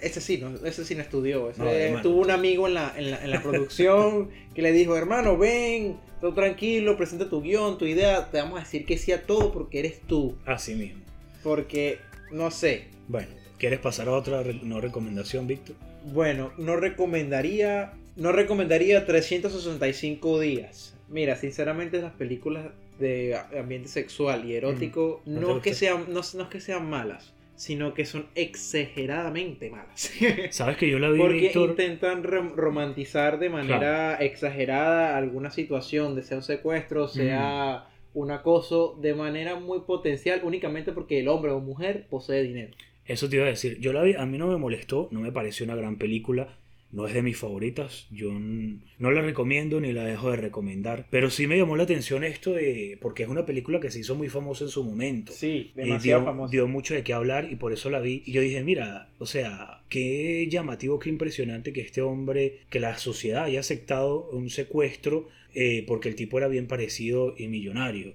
[0.00, 1.50] ese sí, no, ese sí no estudió.
[1.50, 2.02] Ese No, hermano.
[2.02, 5.96] tuvo un amigo en la, en la, en la producción que le dijo, hermano, ven,
[6.20, 9.52] todo tranquilo, presenta tu guion, tu idea, te vamos a decir que sí a todo
[9.52, 10.36] porque eres tú.
[10.46, 11.00] Así mismo.
[11.42, 11.98] Porque,
[12.32, 13.28] no sé, Bueno,
[13.58, 15.76] ¿quieres pasar a otra no recomendación, Víctor?
[16.12, 20.94] bueno, no recomendaría, no recomendaría 365 días.
[21.08, 22.66] Mira, sinceramente las películas
[22.98, 26.60] de ambiente sexual y erótico ¿No te no, es que sean, no, no es que
[26.60, 30.10] sean malas, sino que son exageradamente malas.
[30.50, 31.70] ¿Sabes que yo la vi, Porque Víctor?
[31.70, 38.96] intentan rom- romantizar de manera exagerada alguna situación, de sea un secuestro, sea un acoso,
[39.00, 42.74] de manera muy potencial, únicamente porque el hombre o mujer posee dinero.
[43.04, 43.78] Eso te iba a decir.
[43.80, 46.56] Yo la vi, a mí no me molestó, no me pareció una gran película.
[46.90, 48.06] No es de mis favoritas.
[48.10, 51.06] Yo no la recomiendo ni la dejo de recomendar.
[51.10, 52.98] Pero sí me llamó la atención esto de.
[53.02, 55.32] Porque es una película que se hizo muy famosa en su momento.
[55.32, 56.50] Sí, demasiado dio, famoso.
[56.50, 58.22] dio mucho de qué hablar y por eso la vi.
[58.24, 62.96] Y yo dije, mira, o sea, qué llamativo, qué impresionante que este hombre, que la
[62.96, 68.14] sociedad haya aceptado un secuestro eh, porque el tipo era bien parecido y millonario.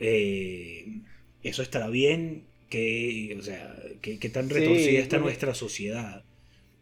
[0.00, 0.86] Eh,
[1.42, 6.24] eso estará bien, que, o sea, qué, qué tan Sí, retorcida está nuestra sociedad.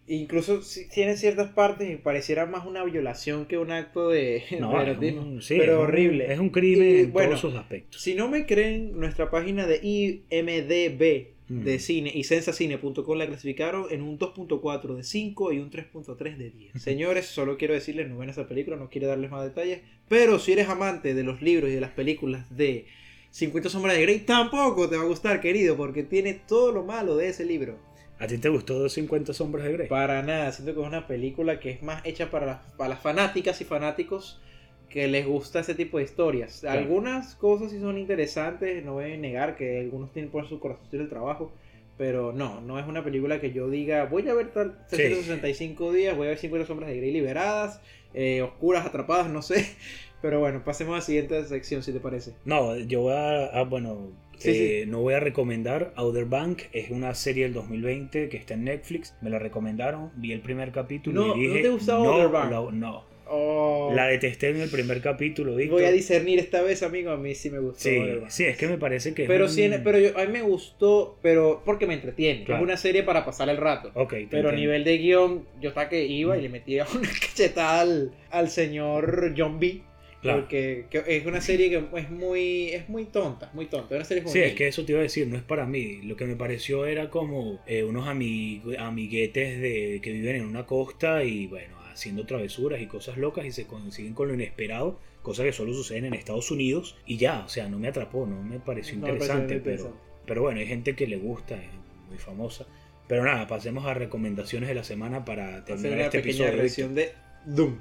[0.09, 4.71] Incluso si- tiene ciertas partes y pareciera más una violación que un acto de, No,
[5.01, 6.33] de un- sí, pero horrible.
[6.33, 8.01] Es un crimen Y, en bueno, todos sus aspectos.
[8.01, 11.79] Si no me creen, nuestra página de IMDB de Mm.
[11.79, 16.73] cine y sensacine.com la clasificaron en un 2.4 de 5 y un 3.3 de 10.
[16.83, 20.53] Señores, solo quiero decirles, no ven esa película, no quiero darles más detalles, pero si
[20.53, 22.87] eres amante de los libros y de las películas de
[23.31, 27.17] 50 sombras de Grey, tampoco te va a gustar, querido, porque tiene todo lo malo
[27.17, 27.79] de ese libro.
[28.19, 29.89] ¿A ti te gustó 50 sombras de Grey?
[29.89, 33.01] Para nada, siento que es una película que es más hecha para las, para las
[33.01, 34.41] fanáticas y fanáticos
[34.89, 36.61] que les gusta ese tipo de historias.
[36.61, 36.79] Claro.
[36.79, 40.87] Algunas cosas sí son interesantes, no voy a negar que algunos tienen por su corazón
[40.93, 41.53] el trabajo,
[41.99, 44.97] pero no, no es una película que yo diga, voy a ver tal Sí.
[44.97, 47.81] 365 días, voy a ver 50 sombras de Grey liberadas,
[48.15, 49.67] eh, oscuras, atrapadas, no sé.
[50.23, 52.33] Pero bueno, pasemos a la siguiente sección si te parece.
[52.47, 56.91] No, yo voy a, ah, bueno, Sí, eh, no voy a recomendar Outer Bank, es
[56.91, 61.27] una serie del 2020 que está en Netflix, me la recomendaron, vi el primer capítulo
[61.29, 62.51] No, y dije, ¿no te gusta no, Outer Bank?
[62.51, 67.11] lo- no, Oh, la detesté en el primer capítulo, voy a discernir esta vez, amigo,
[67.11, 67.81] a mí sí me gustó.
[67.81, 70.33] Sí, sí, es que me parece que es Pero un- sí, pero yo, a mí
[70.33, 72.45] me gustó, pero porque me entretiene.
[72.45, 72.61] Claro.
[72.63, 73.91] Es una serie para pasar el rato.
[73.95, 77.09] Ok, te Pero a nivel de guion, yo estaba que iba y le metía una
[77.09, 79.83] cachetada al, al señor John B.
[80.23, 80.41] Claro.
[80.41, 83.95] Porque que es una serie que es muy, es muy tonta, muy tonta.
[83.95, 86.01] Una serie Sí, es que eso te iba a decir, no es para mí.
[86.03, 90.67] Lo que me pareció era como eh, unos ami- amiguetes de, que viven en una
[90.67, 95.45] costa y bueno, haciendo travesuras y cosas locas y se consiguen con lo inesperado, cosa
[95.45, 98.59] que solo suceden en Estados Unidos y ya, o sea, no me atrapó, no me
[98.59, 99.97] pareció No me pareció interesante, muy pero,
[100.27, 101.71] pero bueno, hay gente que le gusta, es
[102.09, 102.67] muy famosa.
[103.09, 106.57] Pero nada, pasemos a recomendaciones de la semana para Hacer terminar una este pequeña episodio.
[106.57, 107.13] revisión de
[107.45, 107.79] Doom.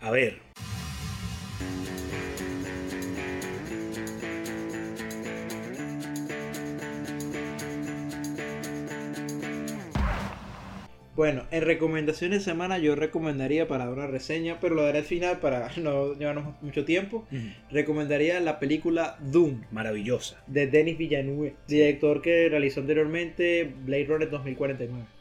[0.00, 0.38] A ver,
[11.20, 15.38] Bueno, en recomendaciones de semana yo recomendaría para una reseña, pero lo daré al final
[15.38, 17.26] para no llevarnos mucho tiempo.
[17.70, 19.64] Recomendaría la película Doom.
[19.70, 20.42] maravillosa.
[20.46, 25.19] de Denis Villeneuve, director que realizó anteriormente Blade Runner 2049.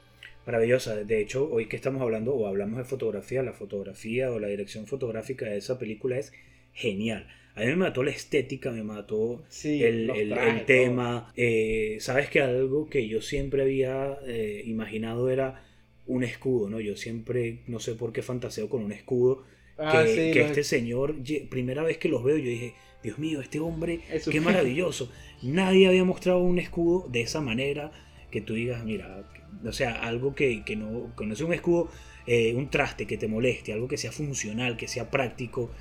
[0.53, 0.95] Maravillosa.
[0.95, 4.87] De hecho, hoy que estamos hablando o hablamos de fotografía, la fotografía o la dirección
[4.87, 6.33] fotográfica de esa película es
[6.73, 7.27] genial.
[7.53, 11.31] A mí me mató la estética, me mató Sí, el, el- tema.
[11.35, 15.63] Eh, Sabes que algo que yo siempre había eh, imaginado era
[16.07, 16.79] un escudo, ¿no?
[16.79, 19.43] Yo siempre, no sé por qué fantaseo con un escudo.
[19.77, 21.15] Ah, que sí, que los- este señor,
[21.49, 22.73] primera vez que los veo, yo dije,
[23.03, 23.99] Dios mío, este hombre,
[24.31, 25.11] qué maravilloso.
[25.43, 27.91] Nadie había mostrado un escudo de esa manera
[28.31, 29.23] que tú digas, mira,
[29.65, 31.89] o sea, algo que, que no, que no sea un escudo,
[32.27, 35.71] eh, un traste que te moleste, algo que sea funcional, que sea práctico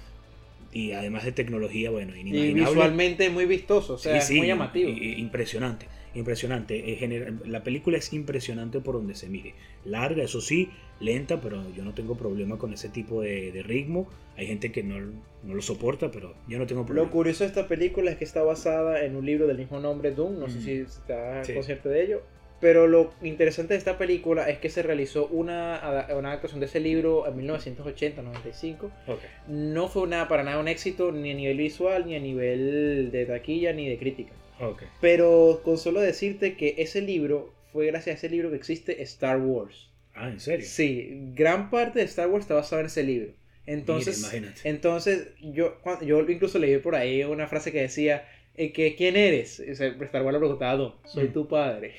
[0.73, 2.71] y además de tecnología, bueno, y inimaginable.
[2.71, 4.91] visualmente muy vistoso, o sea, Sí, es sí, muy llamativo.
[4.91, 5.87] impresionante.
[6.15, 7.39] impresionante.
[7.47, 9.55] La película es impresionante por donde se mire.
[9.85, 10.69] Larga, eso sí,
[11.01, 14.09] lenta, pero yo no tengo problema con ese tipo de, de ritmo.
[14.37, 14.99] Hay gente que no,
[15.43, 17.07] no, lo soporta, pero yo no tengo problema.
[17.07, 20.11] Lo curioso de esta película es que está basada en un libro del mismo nombre,
[20.13, 20.39] Doom.
[20.39, 20.51] No mm.
[20.51, 21.55] sé si está sí.
[21.55, 22.23] consciente de ello.
[22.61, 26.81] Pero lo interesante de esta película es que se realizó una, una adaptación de ese
[26.81, 28.91] libro en 1980-95.
[29.07, 29.29] Okay.
[29.47, 33.27] No fue nada, para nada un éxito ni a nivel visual, ni a nivel de
[33.27, 34.33] taquilla, ni de crítica.
[34.61, 34.89] Okay.
[35.01, 39.41] Pero con solo decirte que ese libro fue gracias a ese libro que existe Star
[39.41, 39.91] Wars.
[40.15, 40.67] Ah, ¿en serio?
[40.67, 43.33] Sí, gran parte de Star Wars está basada en ese libro.
[43.67, 48.97] Entonces, Mira, entonces yo, yo incluso leí por ahí una frase que decía eh, que
[48.97, 49.61] ¿quién eres?
[49.61, 51.33] Star Wars le preguntaba, soy mm.
[51.33, 51.95] tu padre.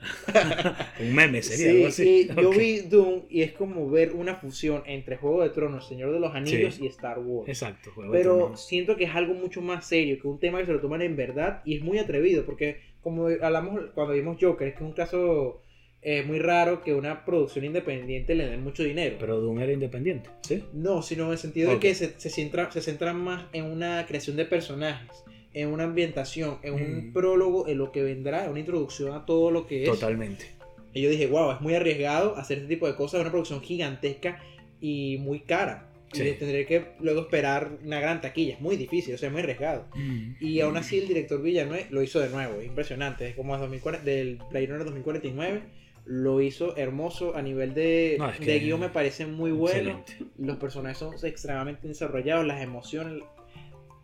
[1.00, 2.28] un meme sería sí, algo así.
[2.36, 6.20] Yo vi Doom y es como ver una fusión entre Juego de Tronos, Señor de
[6.20, 6.84] los Anillos sí.
[6.84, 7.48] y Star Wars.
[7.48, 7.90] Exacto.
[7.94, 10.80] Juego Pero siento que es algo mucho más serio, que un tema que se lo
[10.80, 14.84] toman en verdad y es muy atrevido, porque como hablamos cuando vimos Joker, es que
[14.84, 15.62] es un caso
[16.00, 19.16] eh, muy raro que una producción independiente le den mucho dinero.
[19.18, 20.64] Pero Doom era independiente, ¿sí?
[20.72, 21.76] No, sino en el sentido okay.
[21.76, 25.24] de que se, se, centra, se centra más en una creación de personajes
[25.54, 27.12] en una ambientación, en un mm.
[27.12, 29.90] prólogo, en lo que vendrá, una introducción a todo lo que es.
[29.90, 30.46] Totalmente.
[30.92, 34.42] Y yo dije, wow, es muy arriesgado hacer este tipo de cosas, una producción gigantesca
[34.80, 35.84] y muy cara.
[36.12, 36.22] Sí.
[36.22, 39.42] Y tendré que luego esperar una gran taquilla, es muy difícil, o sea, es muy
[39.42, 39.84] arriesgado.
[39.94, 40.36] Mm.
[40.40, 44.04] Y aún así el director Villanueva lo hizo de nuevo, es impresionante, es como 2040,
[44.04, 45.62] del Blade Runner 2049
[46.08, 49.90] lo hizo hermoso a nivel de, no, es que de guion me parece muy bueno
[49.90, 50.32] excelente.
[50.38, 53.22] los personajes son extremadamente desarrollados las emociones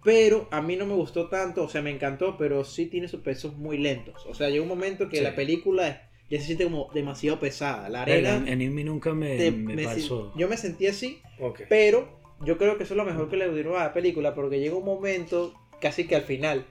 [0.04, 3.20] pero a mí no me gustó tanto, o sea, me encantó, pero sí tiene sus
[3.20, 4.26] pesos muy lentos.
[4.26, 5.22] O sea, llega un momento que sí.
[5.22, 7.88] la película ya se siente como demasiado pesada.
[7.88, 8.44] La arena.
[8.46, 10.32] En, en mí nunca me, te, me, me pasó.
[10.36, 11.64] Yo me sentí así, okay.
[11.70, 14.60] pero yo creo que eso es lo mejor que le dieron a la película, porque
[14.60, 16.66] llega un momento, casi que al final,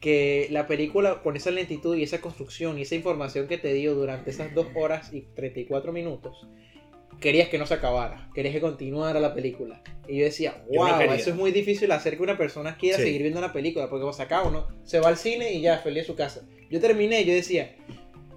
[0.00, 3.94] que la película con esa lentitud y esa construcción y esa información que te dio
[3.94, 6.48] durante esas 2 horas y 34 minutos
[7.22, 9.82] querías que no se acabara, querías que continuara la película.
[10.06, 12.98] Y yo decía, wow, yo no eso es muy difícil hacer que una persona quiera
[12.98, 13.04] sí.
[13.04, 16.02] seguir viendo la película, porque se acaba uno, se va al cine y ya, feliz
[16.02, 16.46] a su casa.
[16.70, 17.74] Yo terminé yo decía,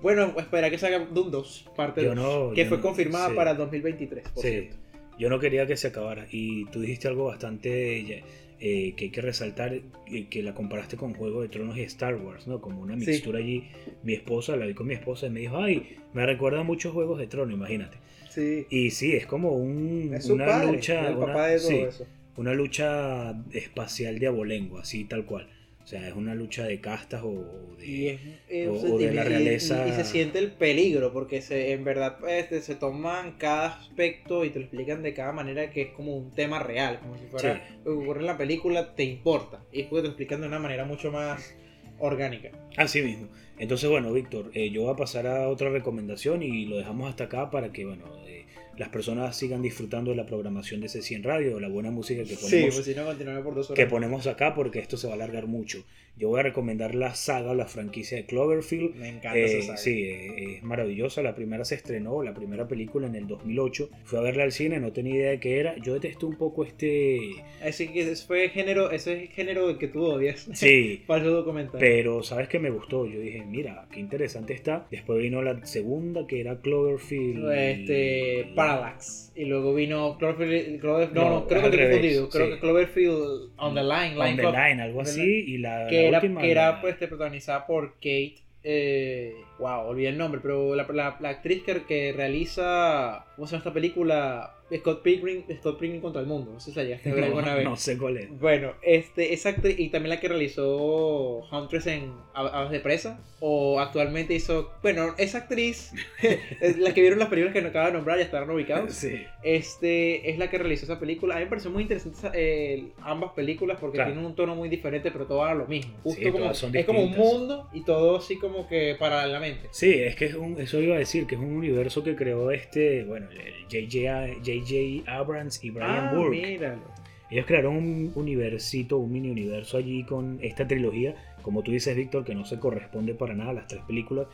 [0.01, 3.35] bueno, espera que salga Doom 2, parte 2, no, que fue no, confirmada sí.
[3.35, 4.49] para 2023, por sí.
[4.49, 4.77] cierto.
[5.17, 6.27] Yo no quería que se acabara.
[6.29, 8.23] Y tú dijiste algo bastante
[8.59, 12.15] eh, que hay que resaltar, eh, que la comparaste con Juego de Tronos y Star
[12.15, 12.61] Wars, ¿no?
[12.61, 13.63] Como una mixtura allí.
[14.03, 17.17] Mi esposa, la vi con mi esposa y me dijo, ay, me recuerda mucho Juegos
[17.17, 17.97] de Tronos, imagínate.
[18.35, 18.67] Sí.
[18.69, 21.07] Y sí, es como un, es una padre, lucha.
[21.09, 22.05] el una, papá de todo sí, eso.
[22.37, 25.49] una lucha espacial de abolengo, así tal cual.
[25.83, 28.19] O sea, es una lucha de castas o de, y es,
[28.49, 29.85] es o, o de la realeza.
[29.87, 34.43] Y, y, se siente el peligro, porque se, en verdad este, se toman cada aspecto
[34.45, 37.25] y te lo explican de cada manera que es como un tema real, como si
[37.27, 37.75] fuera Sí.
[37.85, 39.63] lo que ocurre en la película, te importa.
[39.71, 41.53] Y después te lo explican de una manera mucho más
[41.99, 42.49] orgánica.
[42.77, 43.29] Así mismo.
[43.57, 47.25] Entonces, bueno, Víctor, eh, yo voy a pasar a otra recomendación y lo dejamos hasta
[47.25, 48.45] acá para que, bueno, eh,
[48.77, 52.49] las personas sigan disfrutando de la programación de C100 Radio, la buena música que ponemos,
[52.49, 53.81] Sí, pues si no, continuaré por dos horas.
[53.83, 55.85] que ponemos acá porque esto se va a alargar mucho.
[56.17, 58.95] Yo voy a recomendar la saga, la franquicia de Cloverfield.
[58.95, 59.77] Me encanta Eh, esa saga.
[59.77, 61.21] sí, eh, es maravillosa.
[61.21, 63.89] La primera se estrenó, la primera película en el 2008.
[64.05, 65.75] Fui a verla al cine, no tenía idea de qué era.
[65.77, 67.19] Yo detesté un poco este...
[67.61, 70.47] Así que ese fue género, ese género del que tú odias.
[70.53, 71.79] Sí, Falso documental.
[71.79, 73.05] Pero, ¿sabes qué me gustó?
[73.05, 74.87] Yo dije, mira, qué interesante está.
[74.91, 77.51] Después vino la segunda, que era Cloverfield.
[77.51, 79.33] Este, Parallax.
[79.35, 80.79] Y luego vino Cloverfield.
[80.79, 82.29] Clover, no, No, no, creo que estoy revés, confundido.
[82.29, 82.53] Creo sí.
[82.53, 84.17] que Cloverfield On the Line.
[84.17, 85.43] On the Line, algo así.
[85.47, 88.43] Y la, Que la era, última, que era pues, protagonizada por Kate.
[88.63, 93.25] Eh, wow, olvidé el nombre, pero la, la, la actriz que, que realiza.
[93.35, 94.51] ¿Cómo se llama esta película?
[94.75, 96.51] Scott Pilgrim, Scott Pilgrim contra el mundo.
[96.53, 97.65] No sé si la llegaste a ver alguna no, vez.
[97.65, 98.39] no sé cuál es.
[98.39, 103.79] Bueno, este, esa actriz y también la que realizó Huntress en Aves de Presa, o
[103.79, 105.91] actualmente hizo, bueno, esa actriz,
[106.79, 109.21] la que vieron las películas que nos acaba de nombrar, ya estarán ubicados, Sí.
[109.43, 111.35] este, es la que realizó esa película.
[111.35, 114.11] A mí me pareció muy interesante esa- eh, ambas películas porque Claro.
[114.11, 115.93] tienen un tono muy diferente, pero todo a lo mismo.
[116.03, 119.67] Justo Sí, como, todas son es como un mundo y todo así como que paralelamente.
[119.71, 122.49] Sí, es que es un, eso iba a decir, que es un universo que creó
[122.51, 123.24] este, bueno,
[123.71, 125.11] J.J.
[125.11, 126.35] Abrams y Brian ah, Burke.
[126.35, 126.81] míralo.
[127.29, 131.15] Ellos crearon un universito, un mini universo allí con esta trilogía.
[131.41, 133.53] Como tú dices, Víctor, que no se corresponde para nada.
[133.53, 134.27] Las tres películas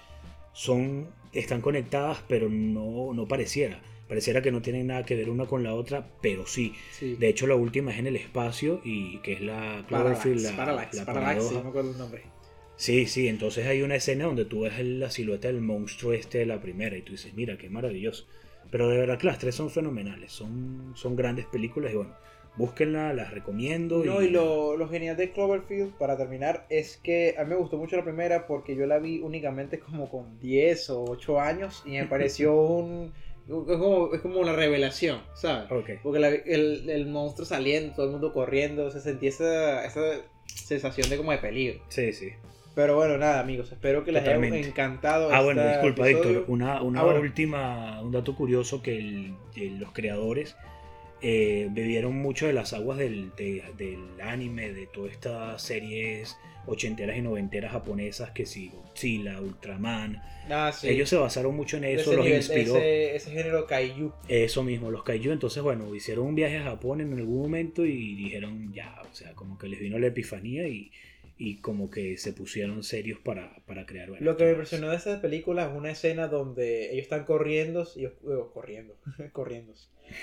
[0.54, 3.82] son, están conectadas, pero no, no pareciera.
[4.08, 6.74] Pareciera que no tienen nada que ver una con la otra, pero sí.
[6.92, 7.16] Sí.
[7.16, 10.58] De hecho, la última es en el espacio y que es la Cloverfield, Parallax, la,
[10.58, 11.54] Parallax, la Parallax, sí, paradoja.
[11.54, 12.24] no me acuerdo el nombre.
[12.76, 16.46] Sí, sí, entonces hay una escena donde tú ves la silueta del monstruo este de
[16.46, 18.26] la primera y tú dices, mira, qué maravilloso.
[18.72, 22.16] Pero de verdad que las tres son fenomenales, son, son grandes películas y bueno,
[22.56, 24.04] búsquenla, las recomiendo.
[24.04, 27.78] No, y lo, lo genial de Cloverfield, para terminar, es que a mí me gustó
[27.78, 31.92] mucho la primera porque yo la vi únicamente como con 10 o 8 años y
[31.92, 33.14] me pareció un...
[33.48, 35.70] Es como, es como una revelación, ¿sabes?
[35.72, 35.90] Ok.
[36.04, 40.02] Porque la- el, el monstruo saliendo, todo el mundo corriendo, se sentía esa, esa
[40.46, 41.84] sensación de como de peligro.
[41.90, 42.30] Sí, sí.
[42.74, 44.68] Pero bueno, nada, amigos, espero que les haya Totalmente.
[44.70, 45.30] encantado.
[45.34, 46.30] Ah, bueno, este disculpa, episodio.
[46.40, 46.46] Héctor.
[46.54, 47.20] Una, una Ah, bueno.
[47.20, 50.56] última, un dato curioso que el- el- los creadores
[51.24, 57.16] eh, bebieron mucho de las aguas del, de- del anime, de todas estas series ochenteras
[57.18, 60.20] y noventeras japonesas que sí, Godzilla, Ultraman.
[60.50, 60.90] Ah, sí.
[60.90, 62.76] Ellos se basaron mucho en eso, ese los nivel, inspiró.
[62.78, 64.12] Ese, ese género kaiju.
[64.28, 65.32] Eso mismo, los kaiju.
[65.32, 69.34] Entonces, bueno, hicieron un viaje a Japón en algún momento y dijeron ya, o sea,
[69.34, 70.90] como que les vino la epifanía y,
[71.44, 74.10] y como que se pusieron serios para, para crear.
[74.10, 77.88] bueno, Lo que me impresionó de esta película es una escena donde ellos están corriendo,
[77.96, 78.12] y, eh,
[78.54, 78.96] corriendo,
[79.34, 79.74] corriendo.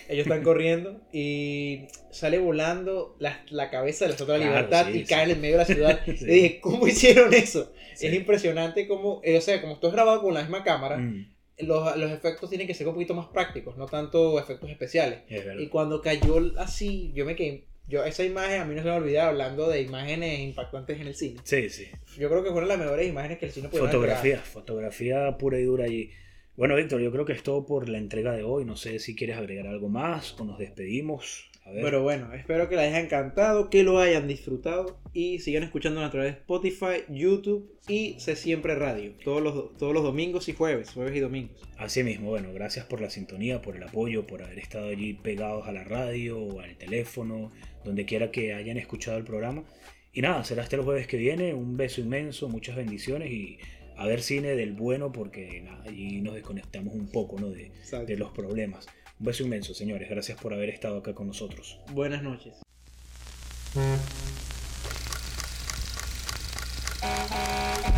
[0.09, 4.67] Ellos están corriendo y sale volando la, la cabeza de la Estatua de la Claro,
[4.67, 5.09] Libertad sí, y sí.
[5.13, 6.01] cae en medio de la ciudad.
[6.07, 6.25] Sí.
[6.25, 7.73] Y dije, ¿cómo hicieron eso?
[8.01, 11.35] Es impresionante como, eh, o sea, como esto es grabado con la misma cámara, Mm,
[11.61, 15.23] los, los efectos tienen que ser un poquito más prácticos, no tanto efectos especiales.
[15.29, 15.45] es.
[15.59, 18.95] Y cuando cayó así, yo me quedé, yo esa imagen a mí no se me
[18.95, 21.41] olvidaba hablando de imágenes impactantes en el cine.
[21.45, 21.87] Sí, sí.
[22.19, 24.07] Yo creo que fueron las mejores imágenes que el cine pudo haber creado.
[24.07, 26.11] Fotografía, fotografía pura y dura allí.
[26.57, 28.65] Bueno, Víctor, yo creo que es todo por la entrega de hoy.
[28.65, 31.49] No sé si quieres agregar algo más o nos despedimos.
[31.65, 31.85] A ver.
[31.85, 36.11] Pero bueno, espero que les haya encantado, que lo hayan disfrutado y sigan escuchando a
[36.11, 39.13] través de Spotify, YouTube y Se Siempre Radio.
[39.23, 41.61] Todos los, todos los domingos y jueves, jueves y domingos.
[41.77, 45.69] Así mismo, bueno, gracias por la sintonía, por el apoyo, por haber estado allí pegados
[45.69, 47.53] a la radio o al teléfono,
[47.85, 49.65] donde quiera que hayan escuchado el programa.
[50.13, 51.55] Y nada, será hasta el jueves que viene.
[51.55, 53.59] Un beso inmenso, muchas bendiciones y
[53.97, 57.51] a ver cine del bueno porque nada, allí nos desconectamos un poco ¿no?
[57.51, 57.71] de,
[58.07, 58.87] de los problemas.
[59.19, 60.09] Un beso inmenso, señores.
[60.09, 61.81] Gracias por haber estado acá con nosotros.
[61.93, 62.55] Buenas noches.